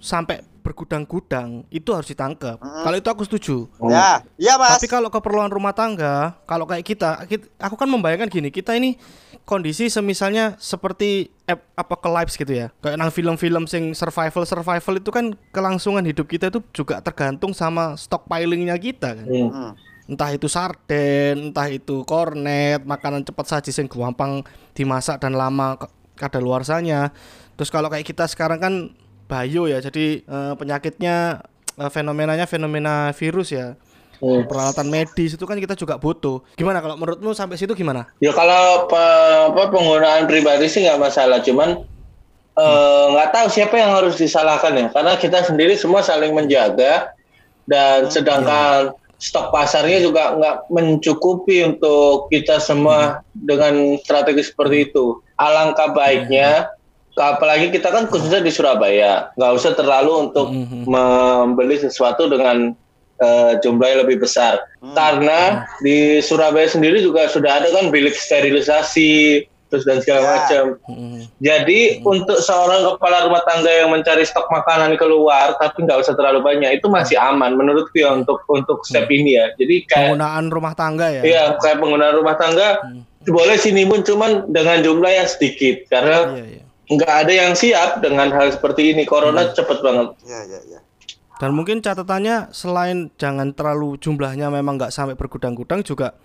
sampai 0.01 0.42
bergudang-gudang 0.65 1.62
itu 1.69 1.94
harus 1.94 2.09
ditangkap. 2.09 2.57
Kalau 2.57 2.97
itu 2.97 3.06
aku 3.06 3.21
setuju. 3.21 3.69
Ya, 3.85 4.25
iya 4.41 4.57
Mas. 4.57 4.81
Tapi 4.81 4.89
kalau 4.89 5.13
keperluan 5.13 5.53
rumah 5.53 5.77
tangga, 5.77 6.33
kalau 6.50 6.65
kayak 6.65 6.81
kita, 6.81 7.21
kit- 7.29 7.53
aku 7.62 7.77
kan 7.77 7.85
membayangkan 7.85 8.33
gini, 8.33 8.50
kita 8.50 8.73
ini 8.73 8.97
kondisi 9.45 9.94
semisalnya 9.94 10.57
seperti 10.57 11.29
ep- 11.45 11.69
apa 11.77 11.95
ke 12.01 12.09
lives 12.09 12.33
gitu 12.33 12.50
ya. 12.50 12.73
Kayak 12.81 12.97
nang 12.97 13.13
film-film 13.13 13.69
sing 13.69 13.94
survival 13.94 14.41
survival 14.41 14.97
itu 14.97 15.13
kan 15.13 15.38
kelangsungan 15.53 16.01
hidup 16.01 16.25
kita 16.25 16.50
itu 16.50 16.65
juga 16.73 16.97
tergantung 17.06 17.53
sama 17.53 17.94
stockpilingnya 17.94 18.73
kita 18.81 19.13
kan. 19.21 19.27
Hmm. 19.29 19.50
Hmm. 19.53 19.71
Entah 20.06 20.33
itu 20.33 20.45
sarden, 20.45 21.53
entah 21.53 21.69
itu 21.69 22.01
kornet, 22.06 22.81
makanan 22.85 23.25
cepat 23.25 23.45
saji 23.45 23.69
sing 23.73 23.85
gampang 23.85 24.41
dimasak 24.73 25.21
dan 25.21 25.38
lama 25.38 25.77
kadaluarsanya. 26.18 27.09
Terus 27.57 27.69
kalau 27.71 27.88
kayak 27.89 28.06
kita 28.06 28.25
sekarang 28.27 28.59
kan 28.59 28.73
bio 29.25 29.66
ya, 29.66 29.81
jadi 29.81 30.22
eh, 30.22 30.54
penyakitnya 30.56 31.45
eh, 31.77 31.92
fenomenanya 31.92 32.45
fenomena 32.45 33.12
virus 33.13 33.51
ya. 33.51 33.75
Hmm. 34.16 34.48
peralatan 34.48 34.88
medis 34.88 35.36
itu 35.36 35.44
kan 35.44 35.60
kita 35.60 35.75
juga 35.75 36.00
butuh. 36.00 36.39
Gimana 36.56 36.80
kalau 36.80 36.95
menurutmu 36.95 37.36
sampai 37.36 37.60
situ 37.60 37.75
gimana? 37.75 38.07
Ya 38.24 38.31
kalau 38.31 38.88
pe- 38.88 39.51
apa 39.51 39.68
penggunaan 39.68 40.24
pribadi 40.24 40.72
sih 40.72 40.88
nggak 40.88 41.04
masalah, 41.04 41.44
cuman 41.44 41.83
eh, 42.56 43.06
nggak 43.12 43.30
tahu 43.36 43.48
siapa 43.51 43.75
yang 43.75 43.92
harus 43.92 44.16
disalahkan 44.16 44.72
ya, 44.72 44.88
karena 44.88 45.19
kita 45.19 45.44
sendiri 45.44 45.75
semua 45.75 46.00
saling 46.00 46.31
menjaga. 46.31 47.12
Dan 47.66 48.13
sedangkan 48.13 48.94
stok 49.18 49.50
pasarnya 49.50 50.06
juga 50.06 50.38
nggak 50.38 50.69
mencukupi 50.69 51.66
untuk 51.66 52.30
kita 52.30 52.62
semua 52.62 53.25
dengan 53.33 53.98
strategi 54.06 54.45
seperti 54.45 54.94
itu. 54.94 55.18
Alangkah 55.33 55.90
baiknya, 55.92 56.69
apalagi 57.16 57.72
kita 57.72 57.90
kan 57.90 58.06
khususnya 58.06 58.40
di 58.40 58.50
Surabaya, 58.50 59.31
nggak 59.34 59.52
usah 59.54 59.72
terlalu 59.74 60.30
untuk 60.30 60.52
Mhm. 60.52 60.84
membeli 60.86 61.78
sesuatu 61.78 62.28
dengan 62.28 62.76
eh, 63.16 63.56
jumlah 63.64 63.88
yang 63.88 64.02
lebih 64.04 64.28
besar. 64.28 64.60
Karena 64.92 65.64
di 65.80 66.19
Surabaya 66.19 66.68
sendiri 66.68 67.00
juga 67.00 67.31
sudah 67.31 67.64
ada 67.64 67.72
kan 67.72 67.88
bilik 67.88 68.12
sterilisasi 68.12 69.40
terus 69.66 69.88
dan 69.88 70.04
segala 70.04 70.19
Ya. 70.19 70.28
macam. 70.30 70.64
Mm-mm. 70.84 71.24
Jadi 71.40 71.80
untuk 72.04 72.38
seorang 72.38 72.84
kepala 72.86 73.24
rumah 73.24 73.40
tangga 73.48 73.72
yang 73.72 73.88
mencari 73.90 74.28
stok 74.28 74.52
makanan 74.52 75.00
keluar 75.00 75.56
tapi 75.56 75.88
nggak 75.88 76.04
usah 76.04 76.12
terlalu 76.12 76.44
banyak 76.44 76.76
itu 76.76 76.92
masih 76.92 77.16
aman 77.16 77.56
menurutku 77.56 77.95
ya 77.95 78.12
untuk 78.12 78.44
untuk 78.45 78.84
step 78.84 79.07
ini 79.07 79.40
ya. 79.40 79.48
Jadi 79.56 79.88
kayak 79.88 80.12
Penggunaan 80.12 80.45
rumah 80.52 80.74
tangga 80.76 81.07
ya. 81.07 81.22
Iya, 81.24 81.44
kayak 81.64 81.78
penggunaan 81.80 82.16
rumah 82.19 82.36
tangga 82.36 82.84
Hmm. 82.84 83.07
boleh 83.26 83.56
sini 83.56 83.88
pun 83.88 84.04
cuman 84.04 84.52
dengan 84.52 84.84
jumlah 84.84 85.12
yang 85.14 85.26
sedikit 85.26 85.88
karena 85.88 86.36
Iya, 86.36 86.45
iya. 86.52 86.64
Nggak 86.85 87.13
ada 87.25 87.33
yang 87.33 87.54
siap 87.57 88.01
dengan 88.01 88.30
hal 88.30 88.54
seperti 88.54 88.94
ini. 88.94 89.04
Corona 89.06 89.49
cepet 89.51 89.81
banget. 89.81 90.07
Ya, 90.25 90.42
ya, 90.45 90.59
ya. 90.69 90.80
Dan 91.35 91.51
mungkin 91.51 91.83
catatannya 91.83 92.56
selain 92.56 93.11
jangan 93.19 93.51
terlalu 93.51 93.99
jumlahnya 93.99 94.47
memang 94.47 94.80
nggak 94.80 94.94
sampai 94.94 95.19
bergudang-gudang 95.19 95.83
juga 95.83 96.15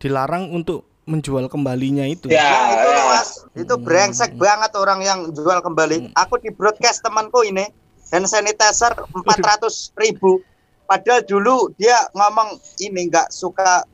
dilarang 0.00 0.48
untuk 0.56 0.88
menjual 1.04 1.52
kembalinya 1.52 2.08
itu. 2.08 2.32
Ya, 2.32 2.40
Nah, 2.40 2.72
itu 2.72 2.88
ya. 2.88 2.96
loh, 2.96 3.06
Mas. 3.12 3.30
Itu 3.52 3.74
brengsek 3.76 4.40
banget 4.40 4.72
orang 4.72 5.04
yang 5.04 5.20
jual 5.36 5.60
kembali. 5.60 6.16
Aku 6.16 6.40
di 6.40 6.48
broadcast 6.48 7.04
temanku 7.04 7.44
ini 7.44 7.68
hand 8.08 8.24
sanitizer 8.24 8.96
400 9.12 9.92
ribu. 10.00 10.40
Padahal 10.88 11.24
dulu 11.24 11.72
dia 11.76 11.96
ngomong 12.16 12.56
ini 12.80 13.08
nggak 13.12 13.28
suka 13.32 13.84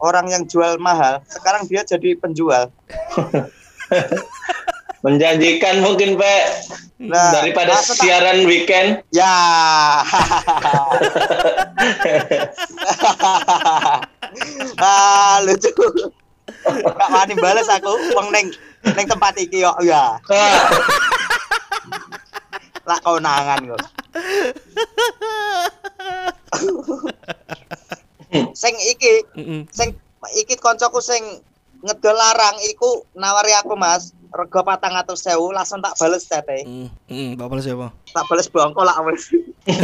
orang 0.00 0.28
yang 0.28 0.44
jual 0.44 0.76
mahal. 0.76 1.24
Sekarang 1.28 1.64
dia 1.64 1.84
jadi 1.84 2.16
penjual. 2.20 2.68
Menjanjikan 4.98 5.78
mungkin, 5.78 6.18
Pak. 6.18 6.42
Nah, 6.98 7.30
Daripada 7.30 7.78
tak- 7.78 7.94
siaran 7.96 8.42
weekend. 8.42 9.06
Ya. 9.14 9.30
ah, 14.78 15.38
lucu. 15.42 15.70
Gak 16.68 17.08
wani 17.08 17.34
bales 17.36 17.70
aku 17.70 17.92
wong 18.12 18.34
ning 18.34 18.50
ning 18.92 19.06
tempat 19.06 19.38
iki 19.38 19.62
kok 19.62 19.78
ya. 19.80 20.18
Ah, 20.26 20.52
Lak 22.82 23.00
konangan 23.04 23.60
kok. 23.68 23.82
sing 28.52 28.74
iki 28.74 29.22
sing 29.70 29.94
iki 30.34 30.58
koncoku 30.58 30.98
sing 30.98 31.22
ngedol 31.78 32.12
larang 32.12 32.58
iku 32.66 33.06
nawari 33.14 33.54
aku 33.54 33.78
Mas 33.78 34.10
rego 34.28 34.60
patang 34.60 34.92
atus 34.92 35.22
sewu 35.22 35.50
langsung 35.50 35.78
tak 35.78 35.94
bales 35.96 36.24
tete 36.24 36.64
Mm, 36.64 36.88
mm, 37.08 37.28
Bapak 37.36 37.60
siapa? 37.60 37.92
tak 38.12 38.24
bales 38.26 38.46
bongko 38.46 38.82
lah 38.82 38.96
wes 39.04 39.28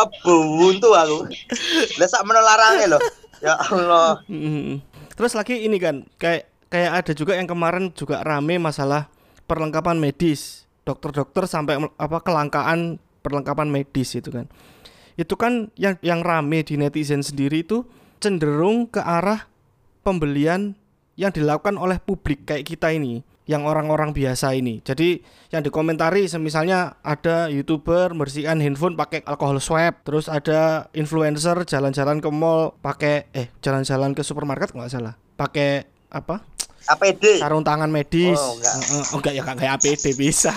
abu 0.00 0.34
buntu 0.56 0.88
aku 0.92 1.18
lah 1.96 2.08
sak 2.08 2.24
menolarange 2.24 2.84
lho 2.88 2.98
ya 3.40 3.56
Allah 3.56 4.20
Mm. 4.28 4.84
Terus 5.16 5.36
lagi 5.36 5.60
ini 5.60 5.76
kan 5.76 6.08
kayak 6.16 6.48
kayak 6.72 6.92
ada 7.04 7.12
juga 7.12 7.36
yang 7.36 7.44
kemarin 7.44 7.92
juga 7.92 8.24
rame 8.24 8.56
masalah 8.56 9.12
perlengkapan 9.44 10.00
medis. 10.00 10.64
Dokter-dokter 10.80 11.44
sampai 11.44 11.76
apa 11.76 12.18
kelangkaan 12.24 12.96
perlengkapan 13.20 13.68
medis 13.68 14.16
itu 14.16 14.32
kan. 14.32 14.48
Itu 15.20 15.36
kan 15.36 15.68
yang 15.76 16.00
yang 16.00 16.24
rame 16.24 16.64
di 16.64 16.80
netizen 16.80 17.20
sendiri 17.20 17.60
itu 17.60 17.84
cenderung 18.16 18.88
ke 18.88 18.96
arah 18.96 19.44
pembelian 20.00 20.72
yang 21.20 21.36
dilakukan 21.36 21.76
oleh 21.76 22.00
publik 22.00 22.48
kayak 22.48 22.64
kita 22.64 22.96
ini, 22.96 23.20
yang 23.44 23.68
orang-orang 23.68 24.16
biasa 24.16 24.56
ini. 24.56 24.80
Jadi 24.80 25.20
yang 25.52 25.60
dikomentari 25.60 26.24
semisalnya 26.24 26.96
ada 27.04 27.52
YouTuber 27.52 28.16
bersihkan 28.16 28.56
handphone 28.64 28.96
pakai 28.96 29.20
alkohol 29.28 29.60
swab, 29.60 30.00
terus 30.00 30.32
ada 30.32 30.88
influencer 30.96 31.60
jalan-jalan 31.68 32.24
ke 32.24 32.32
mall 32.32 32.72
pakai 32.80 33.28
eh 33.36 33.52
jalan-jalan 33.60 34.16
ke 34.16 34.24
supermarket 34.24 34.72
nggak 34.72 34.88
salah, 34.88 35.20
pakai 35.36 35.84
apa? 36.08 36.40
APD 36.88 37.36
sarung 37.36 37.60
tangan 37.60 37.92
medis. 37.92 38.40
Oh, 38.40 38.56
enggak. 38.56 38.74
Oh, 39.12 39.20
enggak 39.20 39.32
ya 39.36 39.40
enggak 39.44 39.56
kayak 39.60 39.72
APD 39.76 40.04
bisa. 40.16 40.52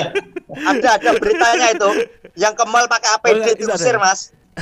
ada 0.70 0.88
ada 1.00 1.10
beritanya 1.16 1.72
itu 1.72 2.12
yang 2.36 2.52
ke 2.52 2.64
mall 2.68 2.84
pakai 2.84 3.08
Oh, 3.08 3.16
APD 3.24 3.56
itu 3.56 3.72
ada 3.72 3.80
diusir? 3.80 3.96
Mas 3.96 4.36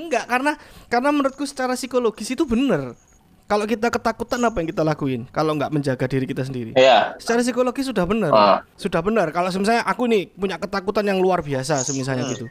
enggak 0.00 0.24
karena 0.24 0.56
karena 0.88 1.08
menurutku 1.12 1.44
secara 1.44 1.76
psikologis 1.76 2.32
itu 2.32 2.48
bener. 2.48 2.96
Kalau 3.44 3.68
kita 3.68 3.92
ketakutan 3.92 4.40
apa 4.40 4.56
yang 4.64 4.68
kita 4.72 4.80
lakuin? 4.80 5.28
Kalau 5.28 5.52
nggak 5.52 5.68
menjaga 5.68 6.08
diri 6.08 6.24
kita 6.24 6.48
sendiri. 6.48 6.72
Iya. 6.72 7.12
Secara 7.20 7.44
psikologis 7.44 7.84
sudah 7.84 8.08
benar. 8.08 8.32
Ah. 8.32 8.58
Sudah 8.80 9.04
benar. 9.04 9.28
Kalau 9.36 9.52
misalnya 9.52 9.84
aku 9.84 10.08
nih 10.08 10.32
punya 10.32 10.56
ketakutan 10.56 11.04
yang 11.04 11.20
luar 11.20 11.44
biasa 11.44 11.84
semisalnya 11.84 12.24
gitu. 12.32 12.48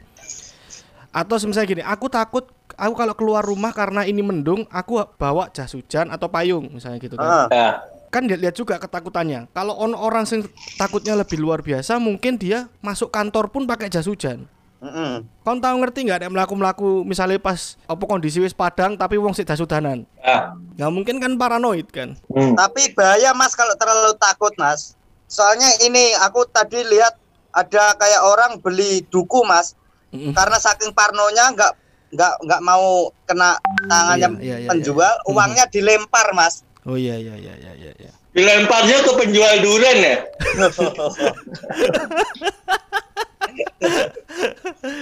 Atau 1.10 1.38
misalnya 1.46 1.66
gini, 1.66 1.82
aku 1.82 2.06
takut 2.06 2.46
aku 2.78 2.94
kalau 2.94 3.14
keluar 3.14 3.42
rumah 3.42 3.74
karena 3.74 4.06
ini 4.06 4.22
mendung, 4.22 4.66
aku 4.70 5.02
bawa 5.18 5.50
jas 5.50 5.74
hujan 5.74 6.10
atau 6.14 6.30
payung 6.30 6.70
misalnya 6.70 7.02
gitu 7.02 7.18
kan. 7.18 7.26
Ah, 7.26 7.46
Ya. 7.50 7.70
Kan 8.14 8.30
lihat 8.30 8.54
juga 8.54 8.78
ketakutannya. 8.78 9.50
Kalau 9.50 9.74
on 9.74 9.90
orang 9.90 10.22
sing 10.22 10.46
takutnya 10.78 11.18
lebih 11.18 11.42
luar 11.42 11.66
biasa, 11.66 11.98
mungkin 11.98 12.38
dia 12.38 12.70
masuk 12.78 13.10
kantor 13.10 13.50
pun 13.50 13.66
pakai 13.66 13.90
jas 13.90 14.06
hujan. 14.06 14.46
Mm-mm. 14.84 15.12
Kau 15.40 15.56
tahu 15.56 15.76
ngerti 15.80 16.04
nggak 16.04 16.18
ada 16.20 16.28
melaku-melaku 16.28 17.02
misalnya 17.08 17.40
pas 17.40 17.80
apa 17.88 18.04
kondisi 18.04 18.38
wis 18.38 18.52
padang 18.52 18.94
tapi 18.94 19.16
wong 19.16 19.32
sik 19.32 19.48
jas 19.48 19.58
hujanan. 19.58 20.04
Ya. 20.20 20.52
Nggak 20.76 20.92
mungkin 20.92 21.16
kan 21.18 21.32
paranoid 21.40 21.88
kan. 21.88 22.12
Hmm. 22.28 22.52
tapi 22.52 22.92
bahaya 22.92 23.32
Mas 23.32 23.56
kalau 23.56 23.72
terlalu 23.80 24.12
takut 24.20 24.52
Mas 24.60 24.92
soalnya 25.26 25.66
ini 25.82 26.12
aku 26.20 26.44
tadi 26.52 26.84
lihat 26.84 27.16
ada 27.54 27.96
kayak 27.96 28.22
orang 28.22 28.52
beli 28.60 29.00
duku 29.08 29.40
Mas 29.48 29.72
Mm-mm. 30.12 30.36
karena 30.36 30.60
saking 30.60 30.92
parnonya 30.92 31.50
nggak 31.56 31.72
nggak 32.14 32.34
nggak 32.46 32.60
mau 32.62 33.10
kena 33.26 33.58
tangannya 33.90 34.28
Iya, 34.38 34.38
iya, 34.38 34.56
iya, 34.62 34.68
penjual 34.70 35.14
iya. 35.18 35.26
uangnya 35.26 35.64
dilempar 35.72 36.30
Mas 36.36 36.62
Oh 36.84 37.00
iya 37.00 37.16
iya 37.16 37.32
iya 37.40 37.54
iya 37.56 37.72
iya. 37.80 37.92
iya. 37.96 38.12
Dilemparnya 38.36 39.08
ke 39.08 39.12
penjual 39.16 39.56
durian 39.64 39.98
ya. 40.04 40.16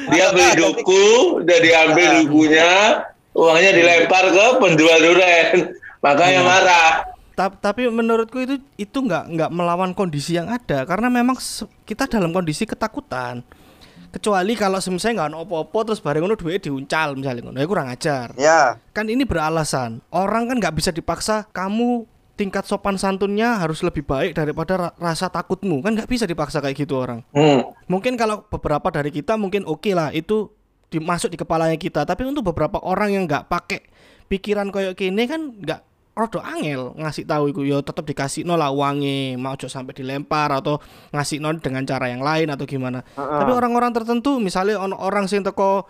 Dia 0.08 0.26
beli 0.30 0.50
duku, 0.54 1.04
udah 1.40 1.58
diambil 1.58 2.08
dukunya, 2.22 2.70
uangnya 3.32 3.70
dilempar 3.72 4.24
ke 4.28 4.44
penjual 4.58 4.98
durian. 4.98 5.48
Makanya 6.00 6.40
Iya. 6.40 6.46
marah. 6.46 6.90
Ta- 7.32 7.48
tapi 7.50 7.88
menurutku 7.88 8.36
itu 8.38 8.60
itu 8.76 8.98
nggak 8.98 9.24
nggak 9.32 9.50
melawan 9.50 9.96
kondisi 9.96 10.36
yang 10.36 10.46
ada 10.46 10.84
karena 10.84 11.08
memang 11.08 11.38
kita 11.82 12.04
dalam 12.04 12.28
kondisi 12.28 12.68
ketakutan. 12.68 13.40
Kecuali 14.12 14.52
kalau 14.52 14.76
misalnya 14.76 15.24
nggak 15.24 15.40
opo-opo 15.40 15.88
terus 15.88 15.96
bareng 15.96 16.20
ngono 16.20 16.36
duit 16.36 16.60
diuncal 16.60 17.16
misalnya 17.16 17.48
ngono, 17.48 17.56
ya 17.56 17.64
kurang 17.64 17.88
ajar. 17.88 18.36
ya 18.36 18.76
Kan 18.92 19.08
ini 19.08 19.24
beralasan. 19.24 20.04
Orang 20.12 20.52
kan 20.52 20.60
nggak 20.60 20.76
bisa 20.76 20.92
dipaksa 20.92 21.48
kamu 21.48 22.04
tingkat 22.42 22.66
sopan 22.66 22.98
santunnya 22.98 23.62
harus 23.62 23.86
lebih 23.86 24.02
baik 24.02 24.34
daripada 24.34 24.74
ra- 24.74 24.94
rasa 24.98 25.30
takutmu. 25.30 25.78
Kan 25.78 25.94
nggak 25.94 26.10
bisa 26.10 26.26
dipaksa 26.26 26.58
kayak 26.58 26.74
gitu 26.74 26.98
orang. 26.98 27.22
Hmm. 27.30 27.70
Mungkin 27.86 28.18
kalau 28.18 28.42
beberapa 28.50 28.90
dari 28.90 29.14
kita 29.14 29.38
mungkin 29.38 29.62
oke 29.62 29.94
lah 29.94 30.10
itu 30.10 30.50
dimasuk 30.90 31.30
di 31.30 31.38
kepalanya 31.38 31.78
kita. 31.78 32.02
Tapi 32.02 32.26
untuk 32.26 32.50
beberapa 32.50 32.82
orang 32.82 33.14
yang 33.14 33.24
nggak 33.30 33.46
pakai 33.46 33.86
pikiran 34.26 34.74
koyo 34.74 34.98
kini 34.98 35.30
kan 35.30 35.54
nggak 35.54 35.80
rodo 36.12 36.44
angel 36.44 36.92
ngasih 37.00 37.24
tahu 37.24 37.48
iku 37.48 37.64
yo 37.64 37.80
tetap 37.80 38.04
dikasih 38.04 38.44
no 38.44 38.60
lah 38.60 38.68
uangnya 38.68 39.40
mau 39.40 39.56
ojo 39.56 39.64
sampai 39.64 39.96
dilempar 39.96 40.52
atau 40.52 40.76
ngasih 41.08 41.40
no 41.40 41.56
dengan 41.56 41.88
cara 41.88 42.12
yang 42.12 42.20
lain 42.20 42.50
atau 42.50 42.66
gimana. 42.66 43.06
Tapi 43.16 43.50
orang-orang 43.54 43.94
tertentu 43.94 44.42
misalnya 44.42 44.82
ono 44.82 44.98
orang 44.98 45.24
sing 45.30 45.40
teko 45.40 45.88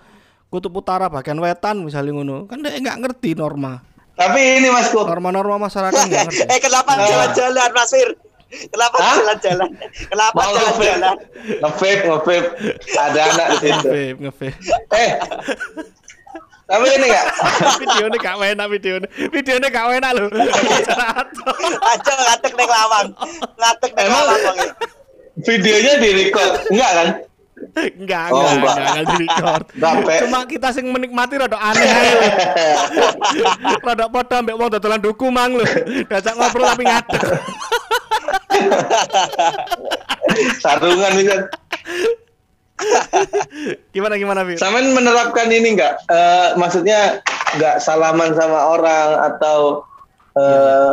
kutub 0.52 0.76
utara 0.76 1.08
bagian 1.08 1.40
wetan 1.40 1.80
misalnya 1.80 2.12
ngono 2.12 2.44
kan 2.44 2.60
dia 2.60 2.76
nggak 2.76 2.98
ngerti 3.00 3.32
norma 3.32 3.80
Tapi 4.12 4.40
ini 4.60 4.68
Mas 4.68 4.92
Ku, 4.92 5.02
norma-norma 5.02 5.66
masyarakat 5.66 6.02
nggak 6.04 6.22
ngerti. 6.28 6.44
eh 6.46 6.60
kenapa 6.60 7.00
jalan-jalan 7.00 7.70
Mas 7.72 7.90
Fir 7.90 8.10
kenapa 8.68 8.96
jalan-jalan 9.00 9.68
kenapa 10.12 10.40
jalan-jalan 10.44 11.16
ngevape, 11.58 11.90
ngevape. 12.04 12.36
Ada 12.92 13.20
anak 13.32 13.46
di 13.48 13.56
situ. 13.58 13.88
Ngevape, 13.88 14.02
ngevape. 14.20 14.48
Eh, 14.92 15.10
tapi 16.62 16.84
ini 16.88 17.04
enggak? 17.04 17.26
videonya 17.80 18.18
gak 18.18 18.36
enak 18.38 18.66
videonya 18.70 19.08
videonya 19.28 19.68
gak 19.68 19.86
enak 19.92 20.10
loh 20.14 20.28
aja 21.82 22.12
ngatek 22.14 22.52
ning 22.54 22.70
lawang 22.70 23.06
ngatek 23.56 23.90
ning 23.92 24.08
lawang. 24.08 24.40
Videonya 25.32 25.92
direcord, 25.96 26.52
enggak 26.68 26.90
kan? 26.92 27.08
Enggak 27.72 28.28
Oh, 28.28 28.38
enggak 28.38 28.52
enggak. 28.52 28.52
enggak 28.52 28.76
enggak 28.76 29.02
di 29.02 29.14
record 29.18 29.64
cuma 30.20 30.38
kita 30.44 30.68
sing 30.70 30.84
menikmati 30.86 31.34
rada 31.36 31.56
aneh 31.56 31.82
ae 31.82 32.12
rada 33.86 34.04
padha 34.06 34.36
mbek 34.40 34.54
wong 34.54 34.68
dodolan 34.70 34.98
duku 34.98 35.26
mang 35.28 35.52
lho 35.52 35.64
diajak 36.04 36.34
ngobrol 36.34 36.66
tapi 36.66 36.82
ngadeg 36.84 37.22
Sarungan 40.60 41.12
bisa. 41.14 41.34
gimana 43.92 44.14
gimana 44.16 44.40
Fir? 44.42 44.56
Samen 44.58 44.92
menerapkan 44.92 45.46
ini 45.48 45.72
enggak? 45.72 46.00
Eh, 46.08 46.48
maksudnya 46.56 47.20
enggak 47.52 47.78
salaman 47.78 48.32
sama 48.32 48.70
orang 48.70 49.08
atau 49.32 49.82
eh 50.34 50.90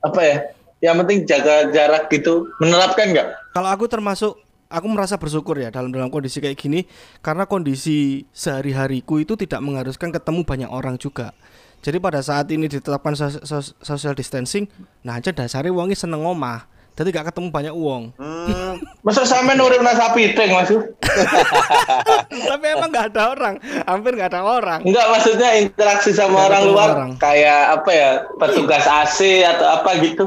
apa 0.00 0.20
ya? 0.20 0.36
Yang 0.80 0.94
penting 1.00 1.18
jaga 1.24 1.54
jarak 1.70 2.08
gitu. 2.08 2.48
Menerapkan 2.58 3.12
enggak? 3.12 3.28
kalau 3.50 3.70
aku 3.70 3.86
termasuk 3.86 4.34
aku 4.74 4.86
merasa 4.86 5.14
bersyukur 5.14 5.54
ya 5.56 5.70
dalam 5.70 5.88
dalam 5.88 6.08
kondisi 6.08 6.38
kayak 6.38 6.54
gini 6.54 6.84
karena 7.20 7.44
kondisi 7.44 8.26
sehari-hariku 8.30 9.16
itu 9.16 9.34
tidak 9.34 9.58
mengharuskan 9.60 10.10
ketemu 10.10 10.42
banyak 10.42 10.68
orang 10.68 10.96
juga. 10.96 11.30
Jadi 11.78 11.96
pada 11.98 12.18
saat 12.18 12.48
ini 12.48 12.64
ditetapkan 12.64 13.12
sos- 13.12 13.40
sos- 13.40 13.76
social 13.78 14.12
distancing, 14.12 14.64
nah 15.00 15.16
aja 15.16 15.30
dasarnya 15.30 15.68
wongi 15.68 15.92
seneng 15.92 16.20
ngomah. 16.20 16.64
Jadi 16.94 17.10
gak 17.10 17.26
ketemu 17.28 17.50
banyak 17.50 17.74
uang. 17.74 18.14
Hmm, 18.14 18.78
Masa 19.02 19.26
sampean 19.26 19.58
urip 19.58 19.82
nang 19.82 19.92
sapi 19.92 20.30
teng, 20.30 20.54
Mas? 20.54 20.70
Tapi 22.48 22.64
emang 22.68 22.86
nggak 22.88 23.10
ada 23.10 23.22
orang, 23.30 23.54
hampir 23.82 24.14
nggak 24.14 24.30
ada 24.30 24.42
orang. 24.42 24.80
Enggak, 24.80 25.06
maksudnya 25.08 25.50
interaksi 25.56 26.10
sama 26.10 26.34
Nggak 26.36 26.46
orang 26.46 26.62
luar 26.64 26.88
orang. 26.94 27.10
kayak 27.18 27.60
apa 27.74 27.90
ya? 27.90 28.10
Petugas 28.38 28.84
AC 28.84 29.18
atau 29.42 29.66
apa 29.72 29.90
gitu. 30.00 30.24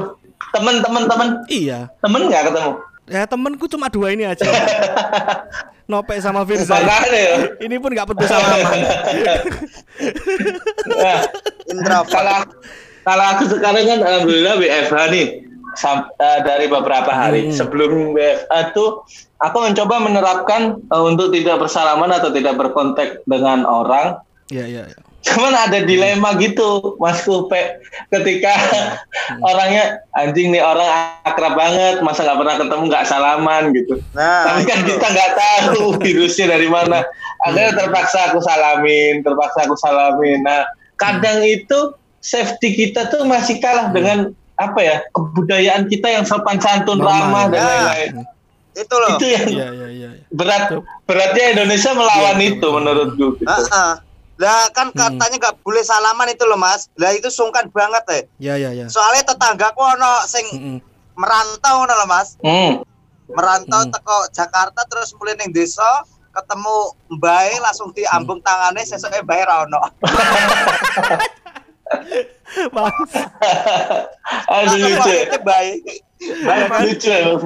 Temen-temen 0.48 1.04
temen 1.04 1.28
Iya, 1.46 1.88
temen 2.00 2.24
nggak 2.24 2.42
ketemu? 2.48 2.72
Ya 3.08 3.24
temenku 3.24 3.64
cuma 3.66 3.88
dua 3.88 4.12
ini 4.12 4.24
aja. 4.24 4.44
Nopek 5.90 6.20
sama 6.20 6.44
Firza. 6.44 6.76
Ya. 6.76 7.00
Ini 7.58 7.80
pun 7.80 7.90
nggak 7.90 8.06
peduli 8.06 8.28
sama 8.28 8.48
Aman. 8.54 8.78
Nah, 10.88 11.20
introvert 11.66 12.08
kalau 12.08 12.36
kalau 13.02 13.24
aku 13.32 13.44
sekarang 13.48 13.84
kan 13.84 13.98
alhamdulillah 14.00 14.54
WFH 14.56 14.96
nih 15.10 15.26
sam- 15.74 16.10
eh, 16.12 16.40
dari 16.42 16.66
beberapa 16.66 17.08
hari 17.08 17.48
Hmm. 17.48 17.54
sebelum 17.54 18.12
WFH 18.12 18.52
tuh 18.72 19.02
aku 19.38 19.56
mencoba 19.62 19.94
menerapkan 19.98 20.62
eh, 20.78 21.02
untuk 21.02 21.32
tidak 21.32 21.58
bersalaman 21.58 22.10
atau 22.10 22.28
tidak 22.28 22.54
berkontak 22.54 23.24
dengan 23.24 23.64
orang 23.64 24.20
Iya 24.48 24.64
iya. 24.66 24.82
iya. 24.86 25.00
Cuman 25.18 25.50
ada 25.50 25.82
dilema 25.82 26.38
gitu 26.38 26.94
Mas 27.02 27.26
Kupe 27.26 27.82
ketika 28.14 28.54
orangnya 29.50 29.98
anjing 30.14 30.54
nih 30.54 30.62
orang 30.62 30.86
akrab 31.26 31.58
banget 31.58 32.00
masa 32.06 32.22
nggak 32.22 32.38
pernah 32.38 32.56
ketemu 32.56 32.82
nggak 32.86 33.06
salaman 33.10 33.62
gitu 33.74 33.94
nah 34.14 34.46
tapi 34.46 34.62
kan 34.62 34.78
itu. 34.86 34.94
kita 34.94 35.06
nggak 35.10 35.30
tahu 35.34 35.84
virusnya 36.04 36.46
dari 36.54 36.68
mana. 36.70 37.04
Akhirnya 37.46 37.72
terpaksa 37.76 38.32
aku 38.32 38.38
salamin, 38.42 39.22
terpaksa 39.22 39.58
aku 39.66 39.76
salamin. 39.78 40.42
Nah, 40.42 40.66
kadang 40.98 41.42
itu 41.46 41.94
safety 42.18 42.74
kita 42.74 43.08
tuh 43.12 43.22
masih 43.24 43.62
kalah 43.62 43.94
dengan 43.94 44.34
apa 44.58 44.80
ya 44.82 44.96
kebudayaan 45.14 45.86
kita 45.86 46.10
yang 46.10 46.24
sopan 46.26 46.58
santun 46.58 46.98
ramah 46.98 47.46
dan 47.46 47.62
ya. 47.62 47.66
lain-lain. 47.66 48.10
itu 48.78 48.94
loh. 48.94 49.10
Itu 49.18 49.26
yang 49.26 49.46
Iya 49.46 49.68
iya 49.74 49.88
iya. 49.90 50.10
iya. 50.14 50.22
berat 50.30 50.70
beratnya 51.06 51.44
Indonesia 51.54 51.90
melawan 51.94 52.38
Iya, 52.38 52.46
itu 52.54 52.68
menurutku. 52.70 53.26
Gitu. 53.38 53.46
Ah, 53.46 53.62
ah. 53.74 53.92
Lah 54.38 54.70
kan 54.70 54.94
katanya 54.94 55.36
nggak 55.36 55.56
boleh 55.60 55.82
salaman 55.82 56.30
itu 56.30 56.46
loh 56.46 56.54
mas. 56.54 56.86
Lah 56.94 57.10
itu 57.10 57.26
sungkan 57.26 57.66
banget 57.68 58.04
ya. 58.06 58.20
Iya 58.38 58.54
iya 58.54 58.70
iya. 58.72 58.86
Soalnya 58.86 59.26
tetanggaku 59.26 59.82
ono 59.82 60.22
sing 60.24 60.46
Mm-mm. 60.48 60.78
merantau 61.14 61.82
ngono 61.82 61.94
loh 61.94 62.08
mas. 62.08 62.38
Hmm. 62.38 62.86
Merantau 63.28 63.82
Hmm. 63.82 63.92
teko 63.92 64.18
Jakarta 64.30 64.86
terus 64.86 65.12
mulai 65.12 65.36
ning 65.36 65.50
desa 65.50 65.84
ketemu 66.30 66.76
Mbae 67.10 67.58
langsung 67.58 67.90
diambung 67.90 68.38
tangannya 68.40 68.86
sesuai 68.86 69.26
Mbae 69.26 69.42
ra 69.42 69.66
ono. 69.66 69.80
Bang, 72.68 72.92
Aduh 74.48 74.76
lucu. 74.76 75.12
Mbae. 75.40 75.70
Lucu. 76.18 77.10
ya. 77.10 77.38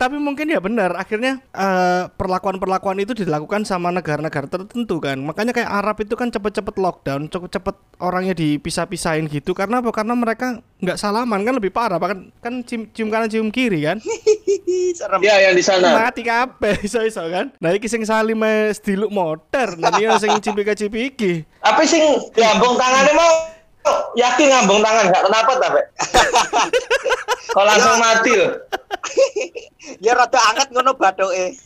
tapi 0.00 0.16
mungkin 0.16 0.48
ya 0.48 0.58
benar 0.58 0.96
akhirnya 0.96 1.44
eh, 1.52 2.08
perlakuan-perlakuan 2.08 2.96
itu 3.04 3.12
dilakukan 3.12 3.68
sama 3.68 3.92
negara-negara 3.92 4.48
tertentu 4.48 4.96
kan. 5.00 5.20
Makanya 5.20 5.52
kayak 5.52 5.70
Arab 5.70 5.96
itu 6.00 6.16
kan 6.16 6.32
cepet-cepet 6.32 6.74
lockdown, 6.80 7.28
cepet-cepet 7.28 7.76
orangnya 8.00 8.32
dipisah-pisahin 8.32 9.28
gitu 9.28 9.52
karena 9.52 9.84
apa? 9.84 9.92
Karena 9.92 10.16
mereka 10.16 10.60
nggak 10.80 10.98
salaman 11.00 11.40
kan 11.44 11.54
lebih 11.56 11.72
parah 11.72 11.96
bahkan 12.00 12.28
kan 12.40 12.64
cium, 12.64 12.88
cium 12.92 13.08
kanan 13.12 13.28
cium 13.28 13.48
kiri 13.52 13.84
kan. 13.84 14.00
serem. 14.98 15.20
Ya 15.20 15.36
yang 15.50 15.54
di 15.56 15.64
sana. 15.64 15.92
Mati 15.92 16.22
kabeh 16.24 16.80
iso-iso 16.84 17.24
kan. 17.28 17.52
Nah 17.60 17.70
iki 17.76 17.88
sing 17.90 18.04
salim 18.06 18.40
diluk 18.80 19.10
motor, 19.12 19.76
nah 19.76 19.94
ini 19.96 20.16
sing 20.16 20.32
cipika-cipiki. 20.40 21.44
Apa 21.60 21.82
sih 21.84 22.00
ngambung 22.34 22.76
tangannya 22.76 23.12
mau 23.16 23.53
yakin 24.16 24.46
ngambung 24.48 24.80
tangan 24.80 25.04
nggak 25.12 25.24
kenapa 25.28 25.52
tapi 25.60 25.80
kalau 27.52 27.66
langsung 27.70 27.96
mati 28.00 28.32
loh 28.36 28.52
Ya 30.00 30.16
rada 30.16 30.40
anget 30.48 30.72
ngono 30.72 30.96
bathuke. 30.96 31.52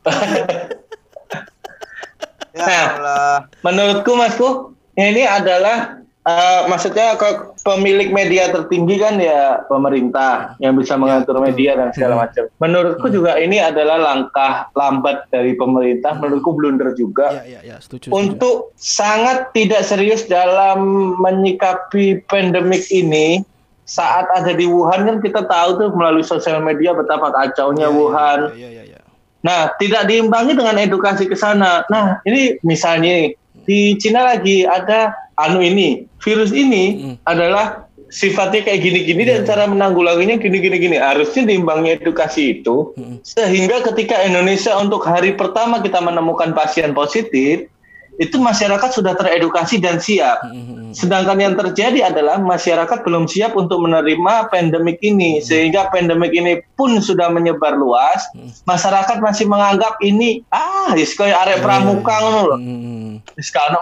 ya 2.58 2.66
Nah. 2.66 2.86
Allah. 2.98 3.36
menurutku 3.62 4.18
masku 4.18 4.74
ini 4.98 5.22
adalah 5.22 5.97
eh, 6.28 6.60
maksudnya 6.68 7.16
ke 7.16 7.56
pemilik 7.64 8.12
media 8.12 8.52
tertinggi 8.52 9.00
kan 9.00 9.16
ya 9.16 9.64
pemerintah 9.64 10.60
yang 10.60 10.76
bisa 10.76 11.00
mengatur 11.00 11.40
media 11.40 11.72
dan 11.74 11.88
segala 11.96 12.28
macam. 12.28 12.44
Menurutku 12.60 13.08
juga 13.08 13.40
ini 13.40 13.56
adalah 13.56 13.96
langkah 13.96 14.68
lambat 14.76 15.24
dari 15.32 15.56
pemerintah. 15.56 16.20
Menurutku 16.20 16.52
blunder 16.52 16.92
juga. 16.92 17.40
Iya 17.40 17.44
iya 17.48 17.60
iya, 17.64 17.76
setuju. 17.80 18.12
setuju. 18.12 18.14
untuk 18.14 18.56
sangat 18.76 19.50
tidak 19.56 19.82
serius 19.88 20.28
dalam 20.28 21.16
menyikapi 21.16 22.22
pandemik 22.28 22.84
ini 22.92 23.40
saat 23.88 24.28
ada 24.36 24.52
di 24.52 24.68
Wuhan 24.68 25.08
kan 25.08 25.16
kita 25.24 25.48
tahu 25.48 25.80
tuh 25.80 25.88
melalui 25.96 26.20
sosial 26.20 26.60
media 26.60 26.92
betapa 26.92 27.32
kacaunya 27.32 27.88
Iya, 27.88 27.92
iya, 27.92 27.96
Wuhan. 27.96 28.40
Iya 28.52 28.68
iya 28.68 28.82
iya. 28.84 29.00
Nah, 29.38 29.72
tidak 29.80 30.10
diimbangi 30.10 30.52
dengan 30.52 30.76
edukasi 30.76 31.24
ke 31.24 31.32
sana. 31.38 31.86
Nah, 31.88 32.20
ini 32.28 32.58
misalnya 32.66 33.32
di 33.64 33.94
Cina 33.96 34.26
lagi 34.26 34.66
ada 34.66 35.14
anu 35.38 35.62
ini, 35.62 36.10
virus 36.20 36.50
ini 36.50 36.84
Mm. 36.98 37.14
adalah 37.24 37.86
sifatnya 38.08 38.64
kayak 38.64 38.80
gini-gini 38.80 39.22
dan 39.28 39.44
Iya, 39.44 39.48
cara 39.48 39.64
menanggulanginya 39.68 40.40
gini-gini 40.40 40.76
gini. 40.80 40.96
Harusnya 40.96 41.46
diimbangi 41.46 42.00
edukasi 42.00 42.60
itu 42.60 42.92
Mm. 42.98 43.22
sehingga 43.22 43.84
ketika 43.92 44.18
Indonesia 44.26 44.74
untuk 44.76 45.06
hari 45.06 45.38
pertama 45.38 45.78
kita 45.78 46.02
menemukan 46.02 46.50
pasien 46.56 46.90
positif, 46.96 47.70
itu 48.18 48.34
masyarakat 48.34 48.90
sudah 48.90 49.14
teredukasi 49.14 49.78
dan 49.78 50.02
siap. 50.02 50.42
Mm-mm. 50.50 50.90
Sedangkan 50.90 51.38
yang 51.38 51.54
terjadi 51.54 52.10
adalah 52.10 52.42
masyarakat 52.42 53.06
belum 53.06 53.30
siap 53.30 53.54
untuk 53.54 53.78
menerima 53.78 54.50
pandemik 54.50 54.98
ini, 55.06 55.38
sehingga 55.38 55.86
pandemik 55.94 56.34
ini 56.34 56.58
pun 56.74 56.98
sudah 56.98 57.30
menyebar 57.30 57.78
luas. 57.78 58.26
Masyarakat 58.66 59.22
masih 59.22 59.46
menganggap 59.46 60.02
ini 60.02 60.42
ah, 60.50 60.98
wis 60.98 61.14
koyo 61.14 61.30
arek 61.30 61.62
pramuka 61.62 62.14
ngono 62.18 62.40
loh, 62.42 62.60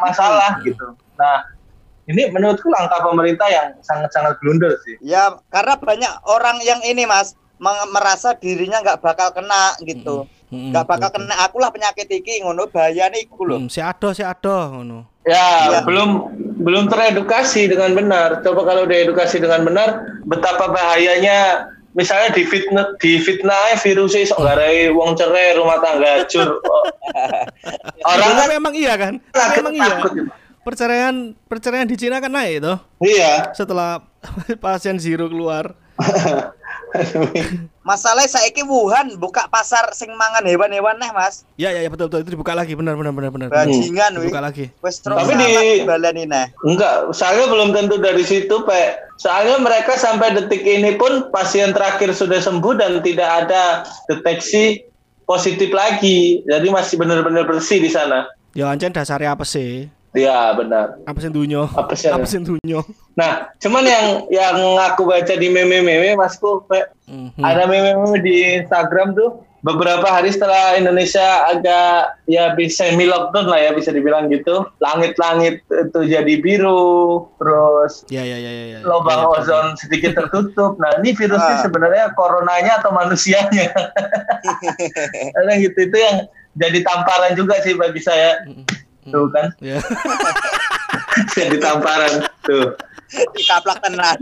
masalah 0.05 0.61
gitu. 0.61 0.85
Nah, 1.17 1.45
ini 2.07 2.31
menurutku 2.31 2.71
langkah 2.71 3.03
pemerintah 3.03 3.49
yang 3.51 3.75
sangat-sangat 3.83 4.39
blunder 4.39 4.79
sih. 4.87 4.95
Ya 5.03 5.35
karena 5.51 5.75
banyak 5.75 6.13
orang 6.31 6.63
yang 6.63 6.79
ini 6.87 7.03
mas 7.09 7.35
merasa 7.91 8.37
dirinya 8.37 8.79
nggak 8.85 9.01
bakal 9.03 9.35
kena 9.35 9.75
gitu. 9.83 10.29
Nggak 10.47 10.87
bakal 10.87 11.09
kena 11.11 11.35
akulah 11.43 11.75
penyakit 11.75 12.07
iki 12.07 12.47
ngono 12.47 12.71
bahayane 12.71 13.27
iku 13.27 13.43
lho. 13.43 13.59
Mm, 13.59 13.69
si 13.73 13.83
ado 13.83 14.15
si 14.15 14.23
ado 14.23 14.71
ngono. 14.71 15.11
Ya, 15.27 15.75
Iya. 15.75 15.81
belum 15.83 16.11
belum 16.63 16.87
teredukasi 16.87 17.67
dengan 17.67 17.99
benar. 17.99 18.47
Coba 18.47 18.63
kalau 18.63 18.87
diedukasi 18.87 19.43
dengan 19.43 19.67
benar, 19.67 20.07
betapa 20.31 20.71
bahayanya 20.71 21.67
misalnya 21.99 22.31
di 22.31 22.47
fitnah 22.47 22.95
di 23.03 23.19
fitnah 23.19 23.75
virusnya 23.83 24.31
sok 24.31 24.47
ngarai 24.47 24.95
wong 24.95 25.19
cerai 25.19 25.59
rumah 25.59 25.83
tangga 25.83 26.23
hancur. 26.23 26.63
Oh. 26.63 26.85
Orang 28.15 28.39
kan 28.39 28.47
tapi 28.47 28.55
emang 28.55 28.75
iya 28.79 28.95
kan? 28.95 29.15
Tapi 29.35 29.43
takut, 29.43 29.63
emang 29.67 29.75
iya. 29.75 29.89
takut 29.91 30.11
gitu. 30.15 30.31
Perceraian 30.67 31.15
perceraian 31.47 31.87
di 31.87 31.95
Cina 31.95 32.19
kan 32.19 32.27
naik 32.27 32.59
tuh 32.59 32.75
Iya. 32.99 33.55
setelah 33.55 34.03
pasien 34.65 34.99
zero 34.99 35.31
keluar. 35.31 35.79
Masalahnya 37.87 38.27
saiki 38.27 38.67
Wuhan 38.67 39.15
buka 39.15 39.47
pasar 39.47 39.95
sing 39.95 40.11
mangan 40.19 40.43
hewan-hewan 40.43 40.99
neh 40.99 41.15
mas. 41.15 41.47
Ya 41.55 41.71
ya 41.71 41.87
ya 41.87 41.89
betul 41.89 42.11
betul 42.11 42.27
itu 42.27 42.31
dibuka 42.35 42.51
lagi 42.51 42.75
benar 42.75 42.99
benar 42.99 43.15
benar 43.15 43.31
benar. 43.31 43.49
Bajingan 43.49 44.19
wih. 44.19 44.27
Dibuka 44.27 44.43
lagi. 44.43 44.65
Wes 44.83 44.99
Tapi 44.99 45.33
di- 45.39 45.87
neh. 46.27 46.47
Enggak, 46.67 47.15
soalnya 47.15 47.47
belum 47.47 47.71
tentu 47.71 47.97
dari 47.97 48.27
situ, 48.27 48.67
Pak. 48.67 49.15
Soalnya 49.17 49.63
mereka 49.63 49.95
sampai 49.95 50.35
detik 50.35 50.67
ini 50.67 50.99
pun 50.99 51.31
pasien 51.31 51.71
terakhir 51.71 52.11
sudah 52.11 52.43
sembuh 52.43 52.75
dan 52.75 52.99
tidak 53.01 53.47
ada 53.47 53.87
deteksi 54.11 54.83
positif 55.23 55.71
lagi. 55.71 56.43
Jadi 56.43 56.67
masih 56.69 56.99
benar-benar 56.99 57.47
bersih 57.47 57.79
di 57.79 57.89
sana. 57.89 58.27
Ya 58.51 58.67
ancen 58.67 58.91
dasarnya 58.91 59.37
apa 59.37 59.45
sih? 59.47 59.87
Ya, 60.17 60.49
benar. 60.51 60.97
Apa 61.05 61.19
sih 61.21 61.29
dunyo? 61.29 61.69
Apa 61.69 61.93
sih? 61.93 62.09
Apa 62.09 62.25
sih 62.25 62.41
dunyo? 62.41 62.81
Nah, 63.13 63.53
cuman 63.57 63.85
yang 63.85 64.07
yang 64.29 64.57
aku 64.83 65.05
baca 65.05 65.29
di 65.31 65.47
meme-meme, 65.47 66.17
Masku, 66.17 66.65
Pak, 66.65 66.97
Mhm. 67.05 67.37
ada 67.39 67.65
meme-meme 67.65 68.17
di 68.19 68.35
Instagram 68.57 69.13
tuh 69.13 69.45
beberapa 69.61 70.07
hari 70.07 70.31
setelah 70.31 70.73
Indonesia 70.75 71.21
agak 71.47 72.23
ya 72.25 72.55
bisa 72.55 72.87
semi 72.87 73.03
lockdown 73.03 73.45
lah 73.45 73.59
ya 73.59 73.71
bisa 73.73 73.91
dibilang 73.91 74.29
gitu. 74.29 74.65
Langit-langit 74.79 75.61
itu 75.67 76.01
jadi 76.03 76.35
biru, 76.39 77.27
terus 77.37 78.07
Ya 78.07 78.23
ya 78.23 78.37
ya 78.37 78.49
ya 78.49 78.65
ya. 78.73 78.79
lubang 78.83 79.21
Ya, 79.21 79.27
ya. 79.27 79.37
ozon 79.37 79.67
sedikit 79.77 80.15
tertutup. 80.15 80.79
Nah, 80.79 80.97
ini 80.99 81.13
virusnya 81.13 81.57
Ah. 81.57 81.63
sebenarnya 81.63 82.05
coronanya 82.13 82.81
atau 82.81 82.89
manusianya? 82.91 83.69
Ada 85.37 85.53
gitu 85.59 85.79
itu 85.83 85.97
yang 85.97 86.25
jadi 86.57 86.79
tamparan 86.81 87.37
juga 87.37 87.61
sih 87.61 87.75
bagi 87.75 88.01
saya. 88.01 88.41
Mm, 88.47 88.65
Tuh 89.07 89.27
kan, 89.31 89.49
Ya. 89.59 89.79
jadi 91.37 91.57
tamparan. 91.57 92.27
Tuh. 92.43 92.75
Dikaplak 93.33 93.79
tenan. 93.81 94.19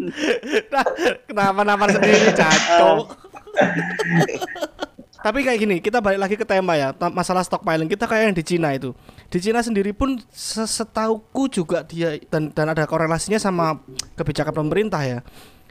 Nah, 0.68 0.84
kenapa 1.24 1.60
nama 1.64 1.84
sendiri 1.88 2.30
caco? 2.32 3.08
Tapi 5.24 5.40
kayak 5.40 5.56
gini, 5.56 5.76
kita 5.80 6.04
balik 6.04 6.20
lagi 6.20 6.36
ke 6.36 6.44
tema 6.44 6.76
ya, 6.76 6.92
masalah 7.08 7.40
stockpiling. 7.40 7.88
Kita 7.88 8.04
kayak 8.04 8.28
yang 8.28 8.36
di 8.36 8.44
Cina 8.44 8.76
itu. 8.76 8.92
Di 9.32 9.40
Cina 9.40 9.64
sendiri 9.64 9.96
pun 9.96 10.20
se- 10.28 10.68
setauku 10.68 11.48
juga 11.48 11.80
dia 11.80 12.20
dan 12.28 12.52
dan 12.52 12.68
ada 12.68 12.84
korelasinya 12.84 13.40
sama 13.40 13.80
kebijakan 14.20 14.52
pemerintah 14.52 15.00
ya. 15.00 15.24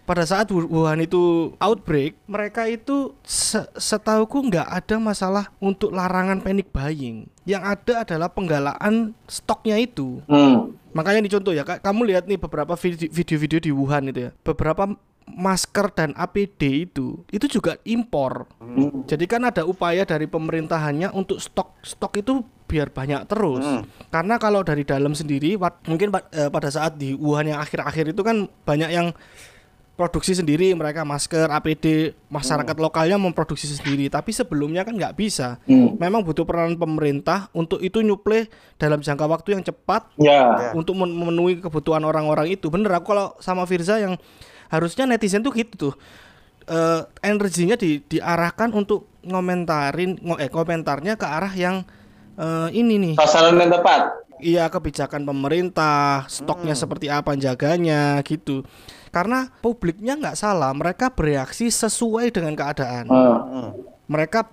Pada 0.03 0.27
saat 0.27 0.51
Wu- 0.51 0.67
Wuhan 0.67 0.99
itu 0.99 1.55
outbreak, 1.63 2.19
mereka 2.27 2.67
itu 2.67 3.15
se- 3.23 3.71
setauku 3.79 4.51
nggak 4.51 4.67
ada 4.67 4.95
masalah 4.99 5.47
untuk 5.63 5.95
larangan 5.95 6.43
panic 6.43 6.67
buying. 6.75 7.23
Yang 7.47 7.63
ada 7.63 7.93
adalah 8.03 8.27
penggalaan 8.27 9.15
stoknya 9.31 9.79
itu. 9.79 10.19
Hmm. 10.27 10.75
Makanya 10.91 11.23
dicontoh 11.23 11.55
ya, 11.55 11.63
Kak, 11.63 11.79
kamu 11.79 12.11
lihat 12.11 12.27
nih 12.27 12.35
beberapa 12.35 12.75
vide- 12.75 13.07
video-video 13.07 13.59
di 13.63 13.71
Wuhan 13.71 14.11
itu 14.11 14.27
ya. 14.27 14.31
Beberapa 14.43 14.91
masker 15.23 15.87
dan 15.95 16.11
APD 16.19 16.83
itu 16.83 17.23
itu 17.31 17.45
juga 17.47 17.79
impor. 17.87 18.43
Hmm. 18.59 19.07
Jadi 19.07 19.23
kan 19.23 19.47
ada 19.47 19.63
upaya 19.63 20.03
dari 20.03 20.27
pemerintahannya 20.27 21.15
untuk 21.15 21.39
stok 21.39 21.79
stok 21.79 22.19
itu 22.19 22.43
biar 22.67 22.91
banyak 22.91 23.23
terus. 23.31 23.63
Hmm. 23.63 23.87
Karena 24.11 24.35
kalau 24.35 24.67
dari 24.67 24.83
dalam 24.83 25.15
sendiri 25.15 25.55
mungkin 25.87 26.11
eh, 26.35 26.51
pada 26.51 26.67
saat 26.67 26.99
di 26.99 27.15
Wuhan 27.15 27.55
yang 27.55 27.63
akhir-akhir 27.63 28.11
itu 28.11 28.19
kan 28.19 28.51
banyak 28.67 28.91
yang 28.91 29.15
produksi 29.93 30.33
sendiri 30.33 30.73
mereka 30.73 31.05
masker 31.05 31.53
APD 31.53 32.17
masyarakat 32.25 32.75
lokalnya 32.75 33.13
memproduksi 33.15 33.69
sendiri 33.69 34.09
tapi 34.09 34.33
sebelumnya 34.33 34.81
kan 34.81 34.97
nggak 34.97 35.13
bisa 35.13 35.61
Hmm. 35.63 35.93
memang 35.95 36.25
butuh 36.25 36.41
peranan 36.43 36.73
pemerintah 36.73 37.45
untuk 37.53 37.77
itu 37.77 38.01
nyuplai 38.01 38.49
dalam 38.75 38.99
jangka 38.99 39.29
waktu 39.29 39.53
yang 39.53 39.63
cepat 39.63 40.09
Ya. 40.17 40.73
untuk 40.73 40.97
men- 40.97 41.13
memenuhi 41.13 41.61
kebutuhan 41.61 42.01
orang-orang 42.01 42.49
itu. 42.49 42.67
Bener 42.67 42.89
aku 42.91 43.13
kalau 43.13 43.37
sama 43.37 43.63
Firza 43.63 44.01
yang 44.01 44.17
harusnya 44.67 45.05
netizen 45.05 45.45
tuh 45.45 45.53
gitu 45.53 45.73
tuh. 45.77 45.93
Eh, 46.63 47.01
energinya 47.21 47.75
di, 47.75 48.01
diarahkan 48.01 48.71
untuk 48.71 49.11
ngomentarin 49.21 50.17
ngo- 50.17 50.39
eh 50.39 50.49
komentarnya 50.49 51.13
ke 51.15 51.27
arah 51.27 51.53
yang 51.53 51.85
eh, 52.33 52.69
ini 52.73 52.97
nih. 52.97 53.13
Sasaran 53.13 53.61
yang 53.61 53.69
tepat. 53.69 54.09
Iya, 54.41 54.65
kebijakan 54.67 55.21
pemerintah, 55.23 56.25
stoknya 56.25 56.73
seperti 56.73 57.07
apa 57.07 57.37
jaganya 57.37 58.17
gitu. 58.25 58.65
Karena 59.13 59.45
publiknya 59.61 60.17
nggak 60.17 60.33
salah, 60.33 60.73
mereka 60.73 61.13
bereaksi 61.13 61.69
sesuai 61.69 62.33
dengan 62.33 62.57
keadaan. 62.57 63.05
Hmm. 63.07 63.69
mereka 64.03 64.43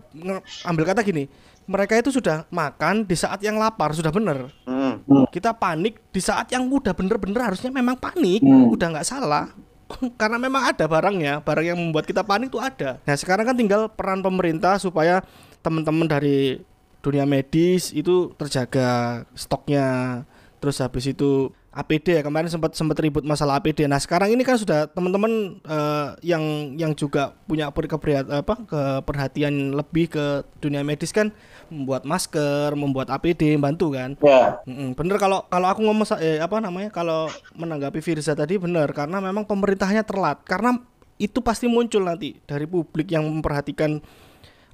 ambil 0.63 0.87
kata 0.87 1.03
gini 1.03 1.27
mereka 1.67 1.99
itu 1.99 2.15
sudah 2.15 2.47
makan 2.49 3.03
di 3.03 3.19
saat 3.19 3.43
yang 3.43 3.59
lapar 3.59 3.91
sudah 3.91 4.15
bener 4.15 4.47
Hmm. 4.63 5.27
kita 5.27 5.51
panik 5.51 5.99
di 6.15 6.23
saat 6.23 6.47
yang 6.55 6.71
udah 6.71 6.95
bener-bener 6.95 7.43
harusnya 7.43 7.69
memang 7.69 7.99
panik 7.99 8.41
Hmm. 8.41 8.71
udah 8.71 8.87
nggak 8.95 9.07
salah 9.07 9.51
karena 10.21 10.39
memang 10.39 10.71
ada 10.71 10.87
barangnya 10.87 11.43
barang 11.43 11.67
yang 11.67 11.79
membuat 11.79 12.07
kita 12.07 12.23
panik 12.23 12.55
itu 12.55 12.63
ada 12.63 13.03
nah 13.03 13.19
sekarang 13.19 13.43
kan 13.43 13.57
tinggal 13.59 13.91
peran 13.91 14.23
pemerintah 14.23 14.79
supaya 14.79 15.19
teman-teman 15.61 16.07
dari 16.07 16.63
dunia 17.03 17.27
medis 17.27 17.91
itu 17.91 18.31
terjaga 18.39 19.23
stoknya 19.35 20.23
terus 20.63 20.79
habis 20.79 21.11
itu 21.11 21.51
APD 21.71 22.19
ya 22.19 22.23
kemarin 22.27 22.51
sempat 22.51 22.75
sempat 22.75 22.99
ribut 22.99 23.23
masalah 23.23 23.63
APD. 23.63 23.87
Nah 23.87 24.03
sekarang 24.03 24.35
ini 24.35 24.43
kan 24.43 24.59
sudah 24.59 24.91
teman-teman 24.91 25.63
eh, 25.63 26.09
yang 26.27 26.75
yang 26.75 26.93
juga 26.99 27.39
punya 27.47 27.71
per- 27.71 27.87
keprihat- 27.87 28.27
apa 28.27 28.55
keperhatian 28.67 29.79
lebih 29.79 30.11
ke 30.11 30.43
dunia 30.59 30.83
medis 30.83 31.15
kan 31.15 31.31
membuat 31.71 32.03
masker, 32.03 32.75
membuat 32.75 33.15
APD, 33.15 33.55
bantu 33.55 33.95
kan. 33.95 34.19
Ya. 34.19 34.59
Mm-mm, 34.67 34.99
bener 34.99 35.23
kalau 35.23 35.47
kalau 35.47 35.71
aku 35.71 35.87
ngomong 35.87 36.07
eh, 36.19 36.43
apa 36.43 36.59
namanya 36.59 36.91
kalau 36.91 37.31
menanggapi 37.55 38.03
Firza 38.03 38.35
tadi 38.35 38.59
bener 38.59 38.91
karena 38.91 39.23
memang 39.23 39.47
pemerintahnya 39.47 40.03
telat 40.03 40.43
karena 40.43 40.83
itu 41.23 41.39
pasti 41.39 41.71
muncul 41.71 42.03
nanti 42.03 42.35
dari 42.51 42.67
publik 42.67 43.13
yang 43.15 43.23
memperhatikan 43.29 44.03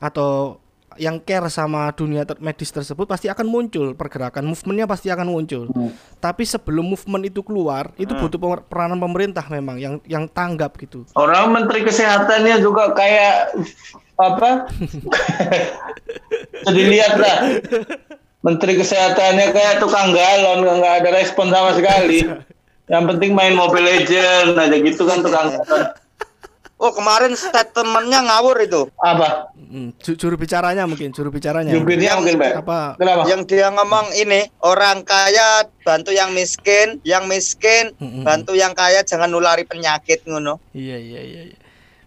atau 0.01 0.63
yang 0.97 1.21
care 1.23 1.49
sama 1.49 1.93
dunia 1.93 2.25
ter- 2.25 2.41
medis 2.41 2.73
tersebut 2.73 3.07
pasti 3.07 3.29
akan 3.29 3.47
muncul 3.47 3.93
pergerakan 3.93 4.45
movementnya 4.45 4.89
pasti 4.89 5.09
akan 5.13 5.29
muncul 5.29 5.69
tapi 6.19 6.43
sebelum 6.43 6.87
movement 6.97 7.29
itu 7.29 7.41
keluar 7.45 7.93
itu 8.01 8.13
butuh 8.17 8.39
pemer- 8.41 8.65
peranan 8.67 8.99
pemerintah 8.99 9.45
memang 9.49 9.77
yang 9.77 9.95
yang 10.09 10.25
tanggap 10.27 10.75
gitu 10.81 11.07
Orang 11.17 11.53
menteri 11.53 11.85
kesehatannya 11.85 12.61
juga 12.61 12.93
kayak 12.93 13.57
apa? 14.17 14.65
Jadi 16.67 16.81
lihat 16.89 17.15
lah. 17.21 17.37
Menteri 18.41 18.79
kesehatannya 18.79 19.47
kayak 19.51 19.83
tukang 19.83 20.15
galon, 20.15 20.63
nggak 20.63 20.95
ada 21.05 21.11
respon 21.13 21.51
sama 21.51 21.75
sekali. 21.75 22.25
Yang 22.93 23.05
penting 23.11 23.35
main 23.35 23.59
Mobile 23.59 23.83
Legend 23.83 24.55
aja 24.55 24.77
gitu 24.79 25.03
kan 25.03 25.19
tukang 25.19 25.51
galon. 25.59 25.85
Oh 26.77 26.93
kemarin 26.93 27.33
statementnya 27.33 28.21
ngawur 28.21 28.61
itu. 28.61 28.85
Apa? 29.01 29.49
Mm, 29.57 29.97
ju- 29.97 30.13
juru 30.15 30.37
bicaranya 30.37 30.85
mungkin 30.85 31.09
juru 31.09 31.33
bicaranya 31.33 31.73
Jubirnya 31.73 32.21
mungkin, 32.21 32.37
Pak. 32.37 32.53
apa 32.61 32.79
Kenapa? 33.01 33.23
Yang 33.25 33.43
dia 33.49 33.67
ngomong 33.73 34.13
ini 34.13 34.45
orang 34.61 35.01
kaya 35.01 35.65
bantu 35.81 36.13
yang 36.13 36.37
miskin, 36.37 37.01
yang 37.01 37.25
miskin 37.27 37.97
Mm-mm. 37.97 38.29
bantu 38.29 38.53
yang 38.53 38.77
kaya 38.77 39.01
jangan 39.03 39.33
nulari 39.33 39.65
penyakit 39.65 40.29
ngono. 40.29 40.61
Iya 40.77 41.01
iya 41.01 41.21
iya. 41.25 41.43
iya. 41.49 41.57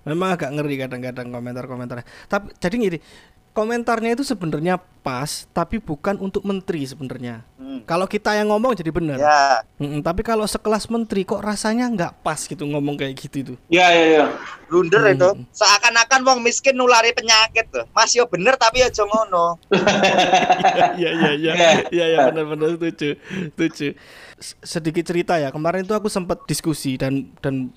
Memang 0.05 0.37
agak 0.37 0.53
ngeri 0.53 0.79
kadang-kadang 0.79 1.33
komentar-komentarnya. 1.33 2.05
Tapi 2.29 2.53
jadi 2.55 2.75
gini, 2.77 2.99
komentarnya 3.53 4.15
itu 4.15 4.23
sebenarnya 4.23 4.79
pas, 4.99 5.47
tapi 5.55 5.79
bukan 5.79 6.19
untuk 6.19 6.43
menteri 6.45 6.83
sebenarnya. 6.85 7.41
Hmm. 7.55 7.85
Kalau 7.85 8.05
kita 8.09 8.35
yang 8.35 8.49
ngomong 8.51 8.75
jadi 8.75 8.91
benar. 8.91 9.17
Ya, 9.17 9.61
Mm-mm, 9.77 10.01
tapi 10.01 10.25
kalau 10.25 10.43
sekelas 10.43 10.89
menteri 10.89 11.21
kok 11.23 11.39
rasanya 11.39 11.87
nggak 11.89 12.25
pas 12.25 12.39
gitu 12.45 12.65
ngomong 12.65 12.97
kayak 12.97 13.15
gitu 13.17 13.35
itu. 13.41 13.53
Ya 13.71 13.89
ya 13.93 14.05
ya. 14.21 14.25
blunder 14.69 15.01
itu. 15.09 15.29
Seakan-akan 15.53 16.21
wong 16.25 16.39
miskin 16.45 16.77
nulari 16.77 17.13
penyakit 17.13 17.69
tuh. 17.73 17.85
Mas 17.93 18.13
yo 18.13 18.25
bener 18.29 18.57
tapi 18.57 18.85
aja 18.85 19.01
ngono. 19.05 19.57
Iya 20.99 21.09
iya 21.15 21.31
iya. 21.37 21.53
Iya 21.89 22.05
iya 22.05 22.19
benar-benar 22.29 22.75
setuju. 22.75 23.15
Setuju. 23.55 23.87
Sedikit 24.61 25.03
cerita 25.07 25.39
ya. 25.39 25.49
Kemarin 25.49 25.87
itu 25.87 25.95
aku 25.95 26.11
sempat 26.11 26.43
diskusi 26.45 26.99
dan 26.99 27.31
dan 27.39 27.71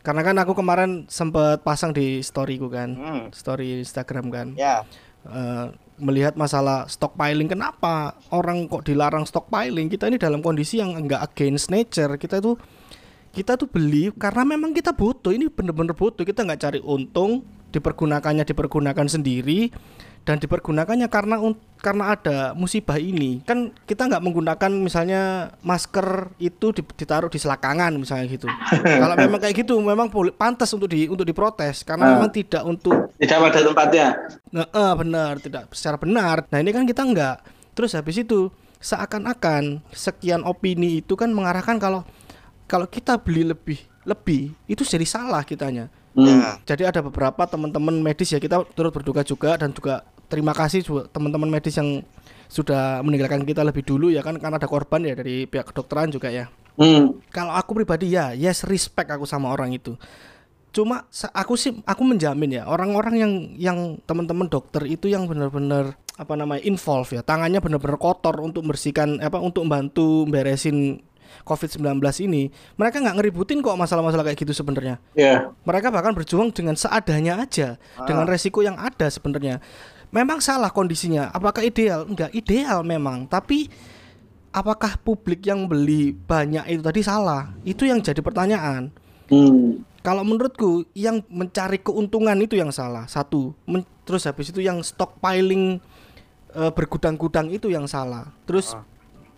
karena 0.00 0.22
kan 0.24 0.36
aku 0.40 0.56
kemarin 0.56 1.04
sempat 1.12 1.60
pasang 1.60 1.92
di 1.92 2.24
storyku 2.24 2.72
kan. 2.72 2.96
Hmm. 2.96 3.24
Story 3.32 3.84
Instagram 3.84 4.32
kan. 4.32 4.46
Ya. 4.56 4.84
eh, 5.28 5.66
melihat 6.00 6.32
masalah 6.32 6.88
stockpiling 6.88 7.44
kenapa 7.44 8.16
orang 8.32 8.64
kok 8.66 8.88
dilarang 8.88 9.28
stockpiling 9.28 9.92
kita 9.92 10.08
ini 10.08 10.16
dalam 10.16 10.40
kondisi 10.40 10.80
yang 10.80 10.96
enggak 10.96 11.20
against 11.28 11.68
nature 11.68 12.16
kita 12.16 12.40
itu 12.40 12.56
kita 13.30 13.54
tuh 13.54 13.68
beli 13.68 14.10
karena 14.16 14.42
memang 14.42 14.72
kita 14.72 14.96
butuh 14.96 15.30
ini 15.30 15.52
bener-bener 15.52 15.92
butuh 15.92 16.24
kita 16.24 16.42
nggak 16.42 16.60
cari 16.64 16.80
untung 16.80 17.44
dipergunakannya 17.70 18.42
dipergunakan 18.42 19.06
sendiri 19.06 19.70
dan 20.24 20.36
dipergunakannya 20.36 21.08
karena 21.08 21.40
karena 21.80 22.12
ada 22.12 22.52
musibah 22.52 23.00
ini 23.00 23.40
kan 23.40 23.72
kita 23.88 24.04
nggak 24.04 24.20
menggunakan 24.20 24.68
misalnya 24.68 25.54
masker 25.64 26.36
itu 26.36 26.76
di- 26.76 26.84
ditaruh 26.84 27.32
di 27.32 27.40
selakangan 27.40 27.96
misalnya 27.96 28.28
gitu 28.28 28.44
kalau 29.02 29.16
memang 29.16 29.40
kayak 29.40 29.64
gitu 29.64 29.80
memang 29.80 30.12
boleh 30.12 30.28
pantas 30.30 30.68
untuk 30.76 30.92
di 30.92 31.08
untuk 31.08 31.24
diprotes 31.24 31.80
karena 31.88 32.20
memang 32.20 32.28
tidak 32.28 32.62
untuk 32.68 33.16
Tidak 33.16 33.36
pada 33.36 33.60
tempatnya. 33.60 34.08
Nah, 34.48 34.66
eh, 34.68 34.94
benar, 34.96 35.32
tidak 35.44 35.68
secara 35.76 36.00
benar. 36.00 36.48
Nah, 36.48 36.58
ini 36.58 36.72
kan 36.72 36.88
kita 36.88 37.04
enggak. 37.04 37.36
Terus 37.76 37.92
habis 37.92 38.16
itu 38.16 38.48
seakan-akan 38.80 39.84
sekian 39.92 40.40
opini 40.48 41.04
itu 41.04 41.14
kan 41.20 41.28
mengarahkan 41.28 41.76
kalau 41.76 42.00
kalau 42.64 42.88
kita 42.88 43.20
beli 43.20 43.44
lebih 43.44 43.76
lebih 44.08 44.56
itu 44.64 44.82
jadi 44.82 45.04
salah 45.04 45.44
kitanya. 45.44 45.92
Hmm. 46.14 46.26
Ya. 46.26 46.50
Jadi 46.66 46.82
ada 46.90 47.00
beberapa 47.04 47.46
teman-teman 47.46 48.02
medis 48.02 48.34
ya 48.34 48.42
kita 48.42 48.66
turut 48.74 48.90
berduka 48.90 49.22
juga 49.22 49.54
dan 49.54 49.70
juga 49.70 50.02
terima 50.26 50.54
kasih 50.54 50.82
teman-teman 51.10 51.50
medis 51.50 51.78
yang 51.78 52.02
sudah 52.50 52.98
meninggalkan 53.06 53.46
kita 53.46 53.62
lebih 53.62 53.86
dulu 53.86 54.10
ya 54.10 54.26
kan 54.26 54.34
karena 54.34 54.58
ada 54.58 54.66
korban 54.66 55.06
ya 55.06 55.14
dari 55.14 55.46
pihak 55.46 55.70
kedokteran 55.70 56.10
juga 56.10 56.34
ya. 56.34 56.50
Hmm. 56.74 57.22
Kalau 57.30 57.54
aku 57.54 57.78
pribadi 57.78 58.14
ya, 58.14 58.34
yes 58.34 58.66
respect 58.66 59.10
aku 59.10 59.28
sama 59.28 59.54
orang 59.54 59.70
itu. 59.70 59.94
Cuma 60.70 61.06
aku 61.34 61.58
sih 61.58 61.74
aku 61.82 62.02
menjamin 62.06 62.62
ya 62.62 62.66
orang-orang 62.66 63.14
yang 63.18 63.32
yang 63.58 63.78
teman-teman 64.06 64.46
dokter 64.46 64.86
itu 64.86 65.10
yang 65.10 65.26
benar-benar 65.26 65.98
apa 66.14 66.34
namanya 66.38 66.62
involve 66.62 67.10
ya, 67.10 67.22
tangannya 67.26 67.58
benar-benar 67.58 67.98
kotor 67.98 68.38
untuk 68.38 68.62
membersihkan 68.66 69.18
apa 69.18 69.42
untuk 69.42 69.66
membantu 69.66 70.26
beresin 70.30 71.02
COVID-19 71.46 72.00
ini. 72.26 72.48
Mereka 72.76 73.00
nggak 73.00 73.16
ngeributin 73.20 73.60
kok 73.60 73.76
masalah-masalah 73.76 74.24
kayak 74.26 74.38
gitu 74.42 74.52
sebenarnya. 74.54 75.02
Ya. 75.14 75.50
Mereka 75.64 75.90
bahkan 75.90 76.14
berjuang 76.14 76.50
dengan 76.54 76.74
seadanya 76.74 77.40
aja, 77.42 77.80
dengan 78.06 78.26
resiko 78.26 78.60
yang 78.60 78.78
ada 78.78 79.06
sebenarnya. 79.10 79.58
Memang 80.10 80.42
salah 80.42 80.74
kondisinya. 80.74 81.30
Apakah 81.30 81.62
ideal? 81.62 82.02
Enggak 82.06 82.34
ideal 82.34 82.82
memang, 82.82 83.30
tapi 83.30 83.70
apakah 84.50 84.98
publik 84.98 85.46
yang 85.46 85.70
beli 85.70 86.10
banyak 86.14 86.66
itu 86.66 86.82
tadi 86.82 87.00
salah? 87.06 87.54
Itu 87.62 87.86
yang 87.86 88.02
jadi 88.02 88.18
pertanyaan. 88.18 88.90
Hmm. 89.30 89.86
Kalau 90.00 90.26
menurutku 90.26 90.88
yang 90.96 91.22
mencari 91.30 91.78
keuntungan 91.78 92.34
itu 92.42 92.58
yang 92.58 92.74
salah. 92.74 93.06
Satu, 93.06 93.54
Men- 93.68 93.86
terus 94.02 94.26
habis 94.26 94.50
itu 94.50 94.58
yang 94.64 94.82
stockpiling 94.82 95.78
eh, 96.50 96.70
bergudang-gudang 96.74 97.46
itu 97.54 97.70
yang 97.70 97.86
salah. 97.86 98.34
Terus 98.42 98.74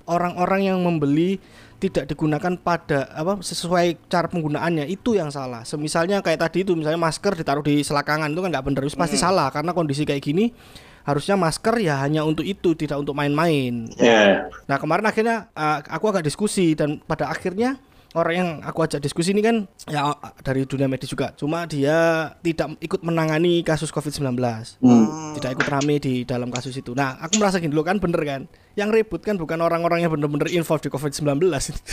orang-orang 0.09 0.73
yang 0.73 0.79
membeli 0.81 1.39
tidak 1.83 2.15
digunakan 2.15 2.55
pada 2.55 3.11
apa 3.11 3.43
sesuai 3.43 4.07
cara 4.07 4.31
penggunaannya 4.31 4.87
itu 4.87 5.19
yang 5.19 5.35
salah. 5.35 5.67
Semisalnya 5.67 6.23
kayak 6.23 6.47
tadi 6.47 6.63
itu 6.63 6.79
misalnya 6.79 7.03
masker 7.03 7.35
ditaruh 7.35 7.67
di 7.67 7.83
selakangan 7.83 8.31
itu 8.31 8.39
kan 8.39 8.51
nggak 8.55 8.65
benar, 8.71 8.83
Itu 8.87 8.95
pasti 8.95 9.19
salah 9.19 9.51
karena 9.51 9.75
kondisi 9.75 10.07
kayak 10.07 10.23
gini 10.23 10.55
harusnya 11.03 11.35
masker 11.35 11.83
ya 11.83 11.99
hanya 11.99 12.23
untuk 12.23 12.47
itu 12.47 12.79
tidak 12.79 13.03
untuk 13.03 13.19
main-main. 13.19 13.91
Ya. 13.99 14.47
Nah 14.71 14.79
kemarin 14.79 15.03
akhirnya 15.03 15.51
uh, 15.59 15.83
aku 15.83 16.15
agak 16.15 16.23
diskusi 16.23 16.79
dan 16.79 17.03
pada 17.03 17.27
akhirnya 17.27 17.83
orang 18.13 18.35
yang 18.35 18.51
aku 18.61 18.85
ajak 18.85 19.01
diskusi 19.01 19.33
ini 19.33 19.41
kan 19.41 19.65
ya 19.89 20.13
uh, 20.13 20.33
dari 20.45 20.69
dunia 20.69 20.89
medis 20.89 21.09
juga. 21.09 21.33
Cuma 21.37 21.65
dia 21.65 22.29
tidak 22.45 22.77
ikut 22.81 23.01
menangani 23.01 23.65
kasus 23.65 23.89
COVID-19. 23.89 24.37
Hmm. 24.81 25.37
Tidak 25.37 25.51
ikut 25.57 25.67
rame 25.69 25.97
di 25.97 26.23
dalam 26.29 26.53
kasus 26.53 26.77
itu. 26.77 26.93
Nah 26.93 27.17
aku 27.21 27.41
merasa 27.41 27.57
gini 27.59 27.73
loh 27.73 27.85
kan 27.85 27.97
bener 27.97 28.21
kan. 28.23 28.43
Yang 28.73 28.89
ribut 29.05 29.21
kan 29.21 29.37
bukan 29.37 29.61
orang-orang 29.61 30.01
yang 30.05 30.13
bener-bener 30.13 30.49
involved 30.53 30.85
di 30.85 30.91
COVID-19. 30.93 31.41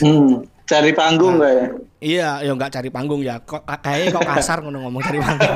Hmm. 0.03 0.43
Cari 0.67 0.91
panggung 0.95 1.39
nggak 1.39 1.51
ya? 1.51 1.65
Iya, 1.99 2.29
ya 2.47 2.51
nggak 2.55 2.71
cari 2.71 2.89
panggung 2.91 3.21
ya. 3.23 3.43
Kok 3.43 3.67
kayaknya 3.67 4.15
kok 4.15 4.27
kasar 4.27 4.57
ngono 4.63 4.87
ngomong 4.87 5.01
cari 5.03 5.19
panggung. 5.19 5.55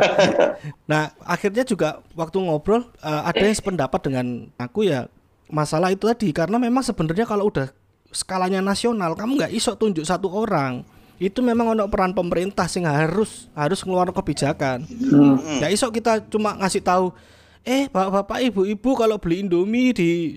nah, 0.92 1.12
akhirnya 1.24 1.64
juga 1.64 2.04
waktu 2.16 2.38
ngobrol 2.44 2.84
eh, 3.04 3.22
ada 3.24 3.40
yang 3.40 3.56
sependapat 3.56 4.00
dengan 4.04 4.52
aku 4.60 4.88
ya 4.88 5.08
masalah 5.54 5.94
itu 5.94 6.10
tadi 6.10 6.34
karena 6.34 6.58
memang 6.58 6.82
sebenarnya 6.82 7.30
kalau 7.30 7.54
udah 7.54 7.70
skalanya 8.14 8.62
nasional 8.62 9.18
kamu 9.18 9.42
nggak 9.42 9.54
iso 9.54 9.76
tunjuk 9.76 10.06
satu 10.06 10.30
orang 10.30 10.86
itu 11.22 11.40
memang 11.46 11.78
ono 11.78 11.86
peran 11.88 12.12
pemerintah 12.12 12.66
sing 12.66 12.84
harus 12.84 13.48
harus 13.54 13.80
ngeluarin 13.86 14.12
kebijakan. 14.12 14.84
Hmm. 14.84 15.40
Ya 15.62 15.70
iso 15.70 15.88
kita 15.94 16.26
cuma 16.28 16.58
ngasih 16.58 16.84
tahu 16.84 17.14
eh 17.64 17.88
bapak-bapak 17.88 18.44
ibu-ibu 18.52 18.92
kalau 18.92 19.16
beli 19.16 19.46
Indomie 19.46 19.96
di 19.96 20.36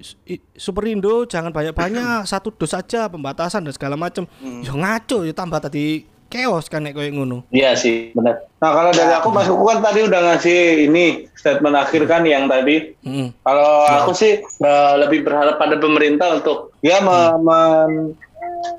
Superindo 0.54 1.26
jangan 1.26 1.50
banyak-banyak 1.50 2.22
satu 2.30 2.54
dos 2.54 2.70
saja 2.70 3.10
pembatasan 3.10 3.66
dan 3.66 3.74
segala 3.74 3.98
macam. 3.98 4.30
Ya 4.40 4.72
ngaco 4.72 5.26
ya 5.26 5.34
tambah 5.34 5.58
tadi 5.58 6.06
chaos 6.26 6.66
kan 6.66 6.82
nek 6.82 6.94
koyo 6.98 7.10
ngono. 7.14 7.46
Iya 7.54 7.78
sih, 7.78 8.10
benar. 8.12 8.46
Nah 8.58 8.70
kalau 8.72 8.90
dari 8.90 9.12
aku 9.14 9.28
Mas 9.30 9.46
Kuku 9.46 9.64
kan 9.68 9.80
tadi 9.84 10.00
udah 10.06 10.20
ngasih 10.32 10.88
ini 10.90 11.30
statement 11.38 11.76
akhir 11.76 12.02
kan 12.10 12.26
yang 12.26 12.50
tadi. 12.50 12.96
Mm. 13.06 13.30
Kalau 13.44 13.72
aku 13.86 14.10
sih 14.16 14.42
eh, 14.42 14.94
lebih 14.98 15.22
berharap 15.22 15.60
pada 15.60 15.78
pemerintah 15.78 16.42
untuk 16.42 16.74
ya 16.82 16.98
me- 17.04 17.36
men- 17.40 18.14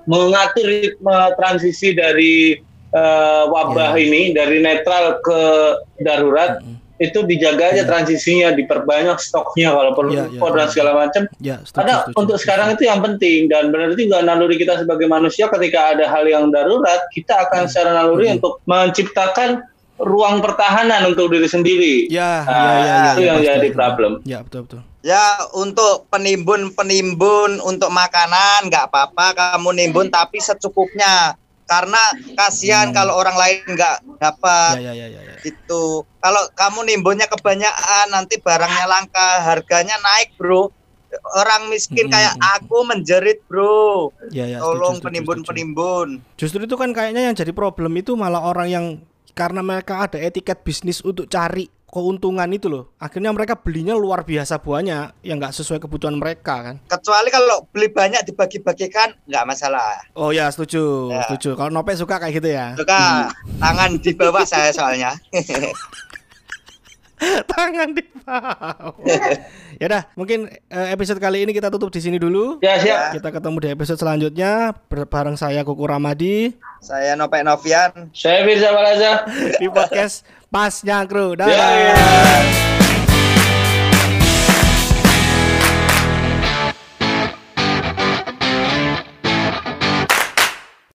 mengatur 0.10 0.68
ritme 0.68 1.18
transisi 1.40 1.96
dari 1.96 2.60
eh, 2.92 3.44
wabah 3.48 3.96
ini 3.96 4.36
dari 4.36 4.60
netral 4.60 5.24
ke 5.24 5.42
darurat 6.04 6.60
itu 6.98 7.22
dijaga 7.24 7.72
aja 7.72 7.86
transisinya, 7.86 8.52
diperbanyak 8.52 9.18
stoknya 9.18 9.70
kalau 9.70 9.94
perlu 9.94 10.12
Iya, 10.12 10.24
iya, 10.26 10.30
impor 10.34 10.52
dan 10.54 10.66
iya. 10.66 10.72
segala 10.74 10.92
macam. 10.94 11.22
Ya, 11.38 11.56
setuju, 11.62 11.78
Karena 11.78 11.94
setuju, 12.02 12.16
untuk 12.18 12.38
sekarang 12.38 12.68
itu 12.74 12.84
yang 12.84 13.00
penting 13.00 13.40
dan 13.46 13.64
benar 13.70 13.90
juga 13.94 14.18
naluri 14.20 14.56
kita 14.58 14.82
sebagai 14.82 15.06
manusia 15.06 15.46
ketika 15.48 15.94
ada 15.94 16.06
hal 16.08 16.26
yang 16.26 16.50
darurat, 16.50 17.06
kita 17.12 17.46
akan 17.46 17.66
secara 17.66 17.94
naluri 17.94 18.28
Hmm. 18.28 18.38
untuk 18.42 18.54
menciptakan 18.64 19.62
ruang 19.98 20.42
pertahanan 20.42 21.10
untuk 21.10 21.30
diri 21.30 21.46
sendiri. 21.46 21.96
Ya, 22.08 22.46
Nah, 22.46 22.54
ya, 22.54 22.62
ya, 22.62 22.70
ya, 22.70 22.98
itu 23.08 23.20
ya, 23.20 23.26
yang 23.26 23.38
pasti. 23.38 23.50
jadi 23.50 23.68
problem. 23.74 24.12
Ya, 24.24 24.40
betul 24.42 24.62
betul. 24.66 24.82
Ya 25.02 25.24
untuk 25.54 26.06
penimbun-penimbun 26.12 27.62
untuk 27.62 27.90
makanan 27.90 28.68
nggak 28.68 28.92
apa-apa 28.92 29.26
kamu 29.34 29.70
nimbun 29.74 30.08
tapi 30.08 30.38
secukupnya 30.38 31.38
karena 31.68 32.00
kasihan 32.34 32.90
Hmm. 32.90 32.96
kalau 32.96 33.14
orang 33.20 33.36
lain 33.36 33.60
nggak 33.68 33.98
dapat 34.18 34.80
Ya, 34.80 34.96
ya, 34.96 35.06
ya, 35.06 35.08
ya, 35.12 35.22
ya. 35.22 35.38
itu. 35.44 35.84
Kalau 36.18 36.44
kamu 36.56 36.80
nimbunnya 36.88 37.28
kebanyakan 37.28 38.08
nanti 38.10 38.40
barangnya 38.40 38.86
langka, 38.88 39.44
harganya 39.44 40.00
naik, 40.02 40.34
Bro. 40.40 40.72
Orang 41.40 41.72
miskin 41.72 42.08
Mm, 42.08 42.12
kayak 42.12 42.34
mm, 42.36 42.42
mm. 42.42 42.56
aku 42.60 42.78
menjerit, 42.84 43.40
Bro. 43.48 44.12
Ya, 44.32 44.48
ya, 44.48 44.60
Tolong 44.60 45.00
penimbun-penimbun. 45.00 46.20
Justru 46.36 46.68
itu 46.68 46.76
kan 46.76 46.92
kayaknya 46.92 47.32
yang 47.32 47.36
jadi 47.36 47.52
problem 47.56 47.96
itu 47.96 48.16
malah 48.20 48.44
orang 48.44 48.68
yang 48.68 48.86
karena 49.32 49.62
mereka 49.62 50.02
ada 50.10 50.18
etiket 50.18 50.66
bisnis 50.66 51.00
untuk 51.06 51.30
cari 51.30 51.70
keuntungan 51.88 52.52
itu 52.52 52.68
loh. 52.68 52.92
Akhirnya 53.00 53.32
mereka 53.32 53.56
belinya 53.56 53.96
luar 53.96 54.28
biasa 54.28 54.60
banyak 54.60 55.24
yang 55.24 55.40
nggak 55.40 55.56
sesuai 55.56 55.80
kebutuhan 55.80 56.20
mereka 56.20 56.60
kan. 56.72 56.76
Kecuali 56.86 57.32
kalau 57.32 57.64
beli 57.72 57.88
banyak 57.88 58.28
dibagi-bagikan 58.28 59.16
nggak 59.24 59.46
masalah. 59.48 60.04
Oh 60.14 60.36
ya, 60.36 60.52
setuju, 60.52 61.10
Ya. 61.16 61.24
setuju. 61.26 61.56
Kalau 61.56 61.72
Nope 61.72 61.96
suka 61.96 62.20
kayak 62.20 62.44
gitu 62.44 62.50
ya. 62.52 62.76
Suka 62.76 63.32
tangan 63.64 63.96
di 63.98 64.12
bawah 64.14 64.44
saya 64.44 64.70
soalnya. 64.76 65.16
Tangan 67.18 67.98
di 67.98 68.06
bawah. 68.22 68.94
ya 69.82 69.86
udah, 69.90 70.04
mungkin 70.14 70.54
eh, 70.70 70.88
episode 70.94 71.18
kali 71.18 71.50
ini 71.50 71.52
kita 71.56 71.74
tutup 71.74 71.90
di 71.90 71.98
sini 71.98 72.22
dulu. 72.22 72.62
Ya 72.62 72.78
siap. 72.78 73.18
Kita 73.18 73.34
ketemu 73.34 73.58
di 73.58 73.70
episode 73.74 73.98
selanjutnya 73.98 74.78
bareng 74.86 75.34
saya 75.34 75.66
Kuku 75.66 75.82
Ramadi 75.90 76.54
saya 76.78 77.18
Nopek 77.18 77.42
Novian. 77.42 78.14
Saya 78.14 78.46
Firza 78.46 78.70
Balaza. 78.70 79.26
di 79.62 79.68
podcast 79.70 80.22
Pas 80.52 80.84
Nyangkru. 80.84 81.36
Ya, 81.36 81.48
Dadah. 81.48 81.72
ya. 81.76 82.67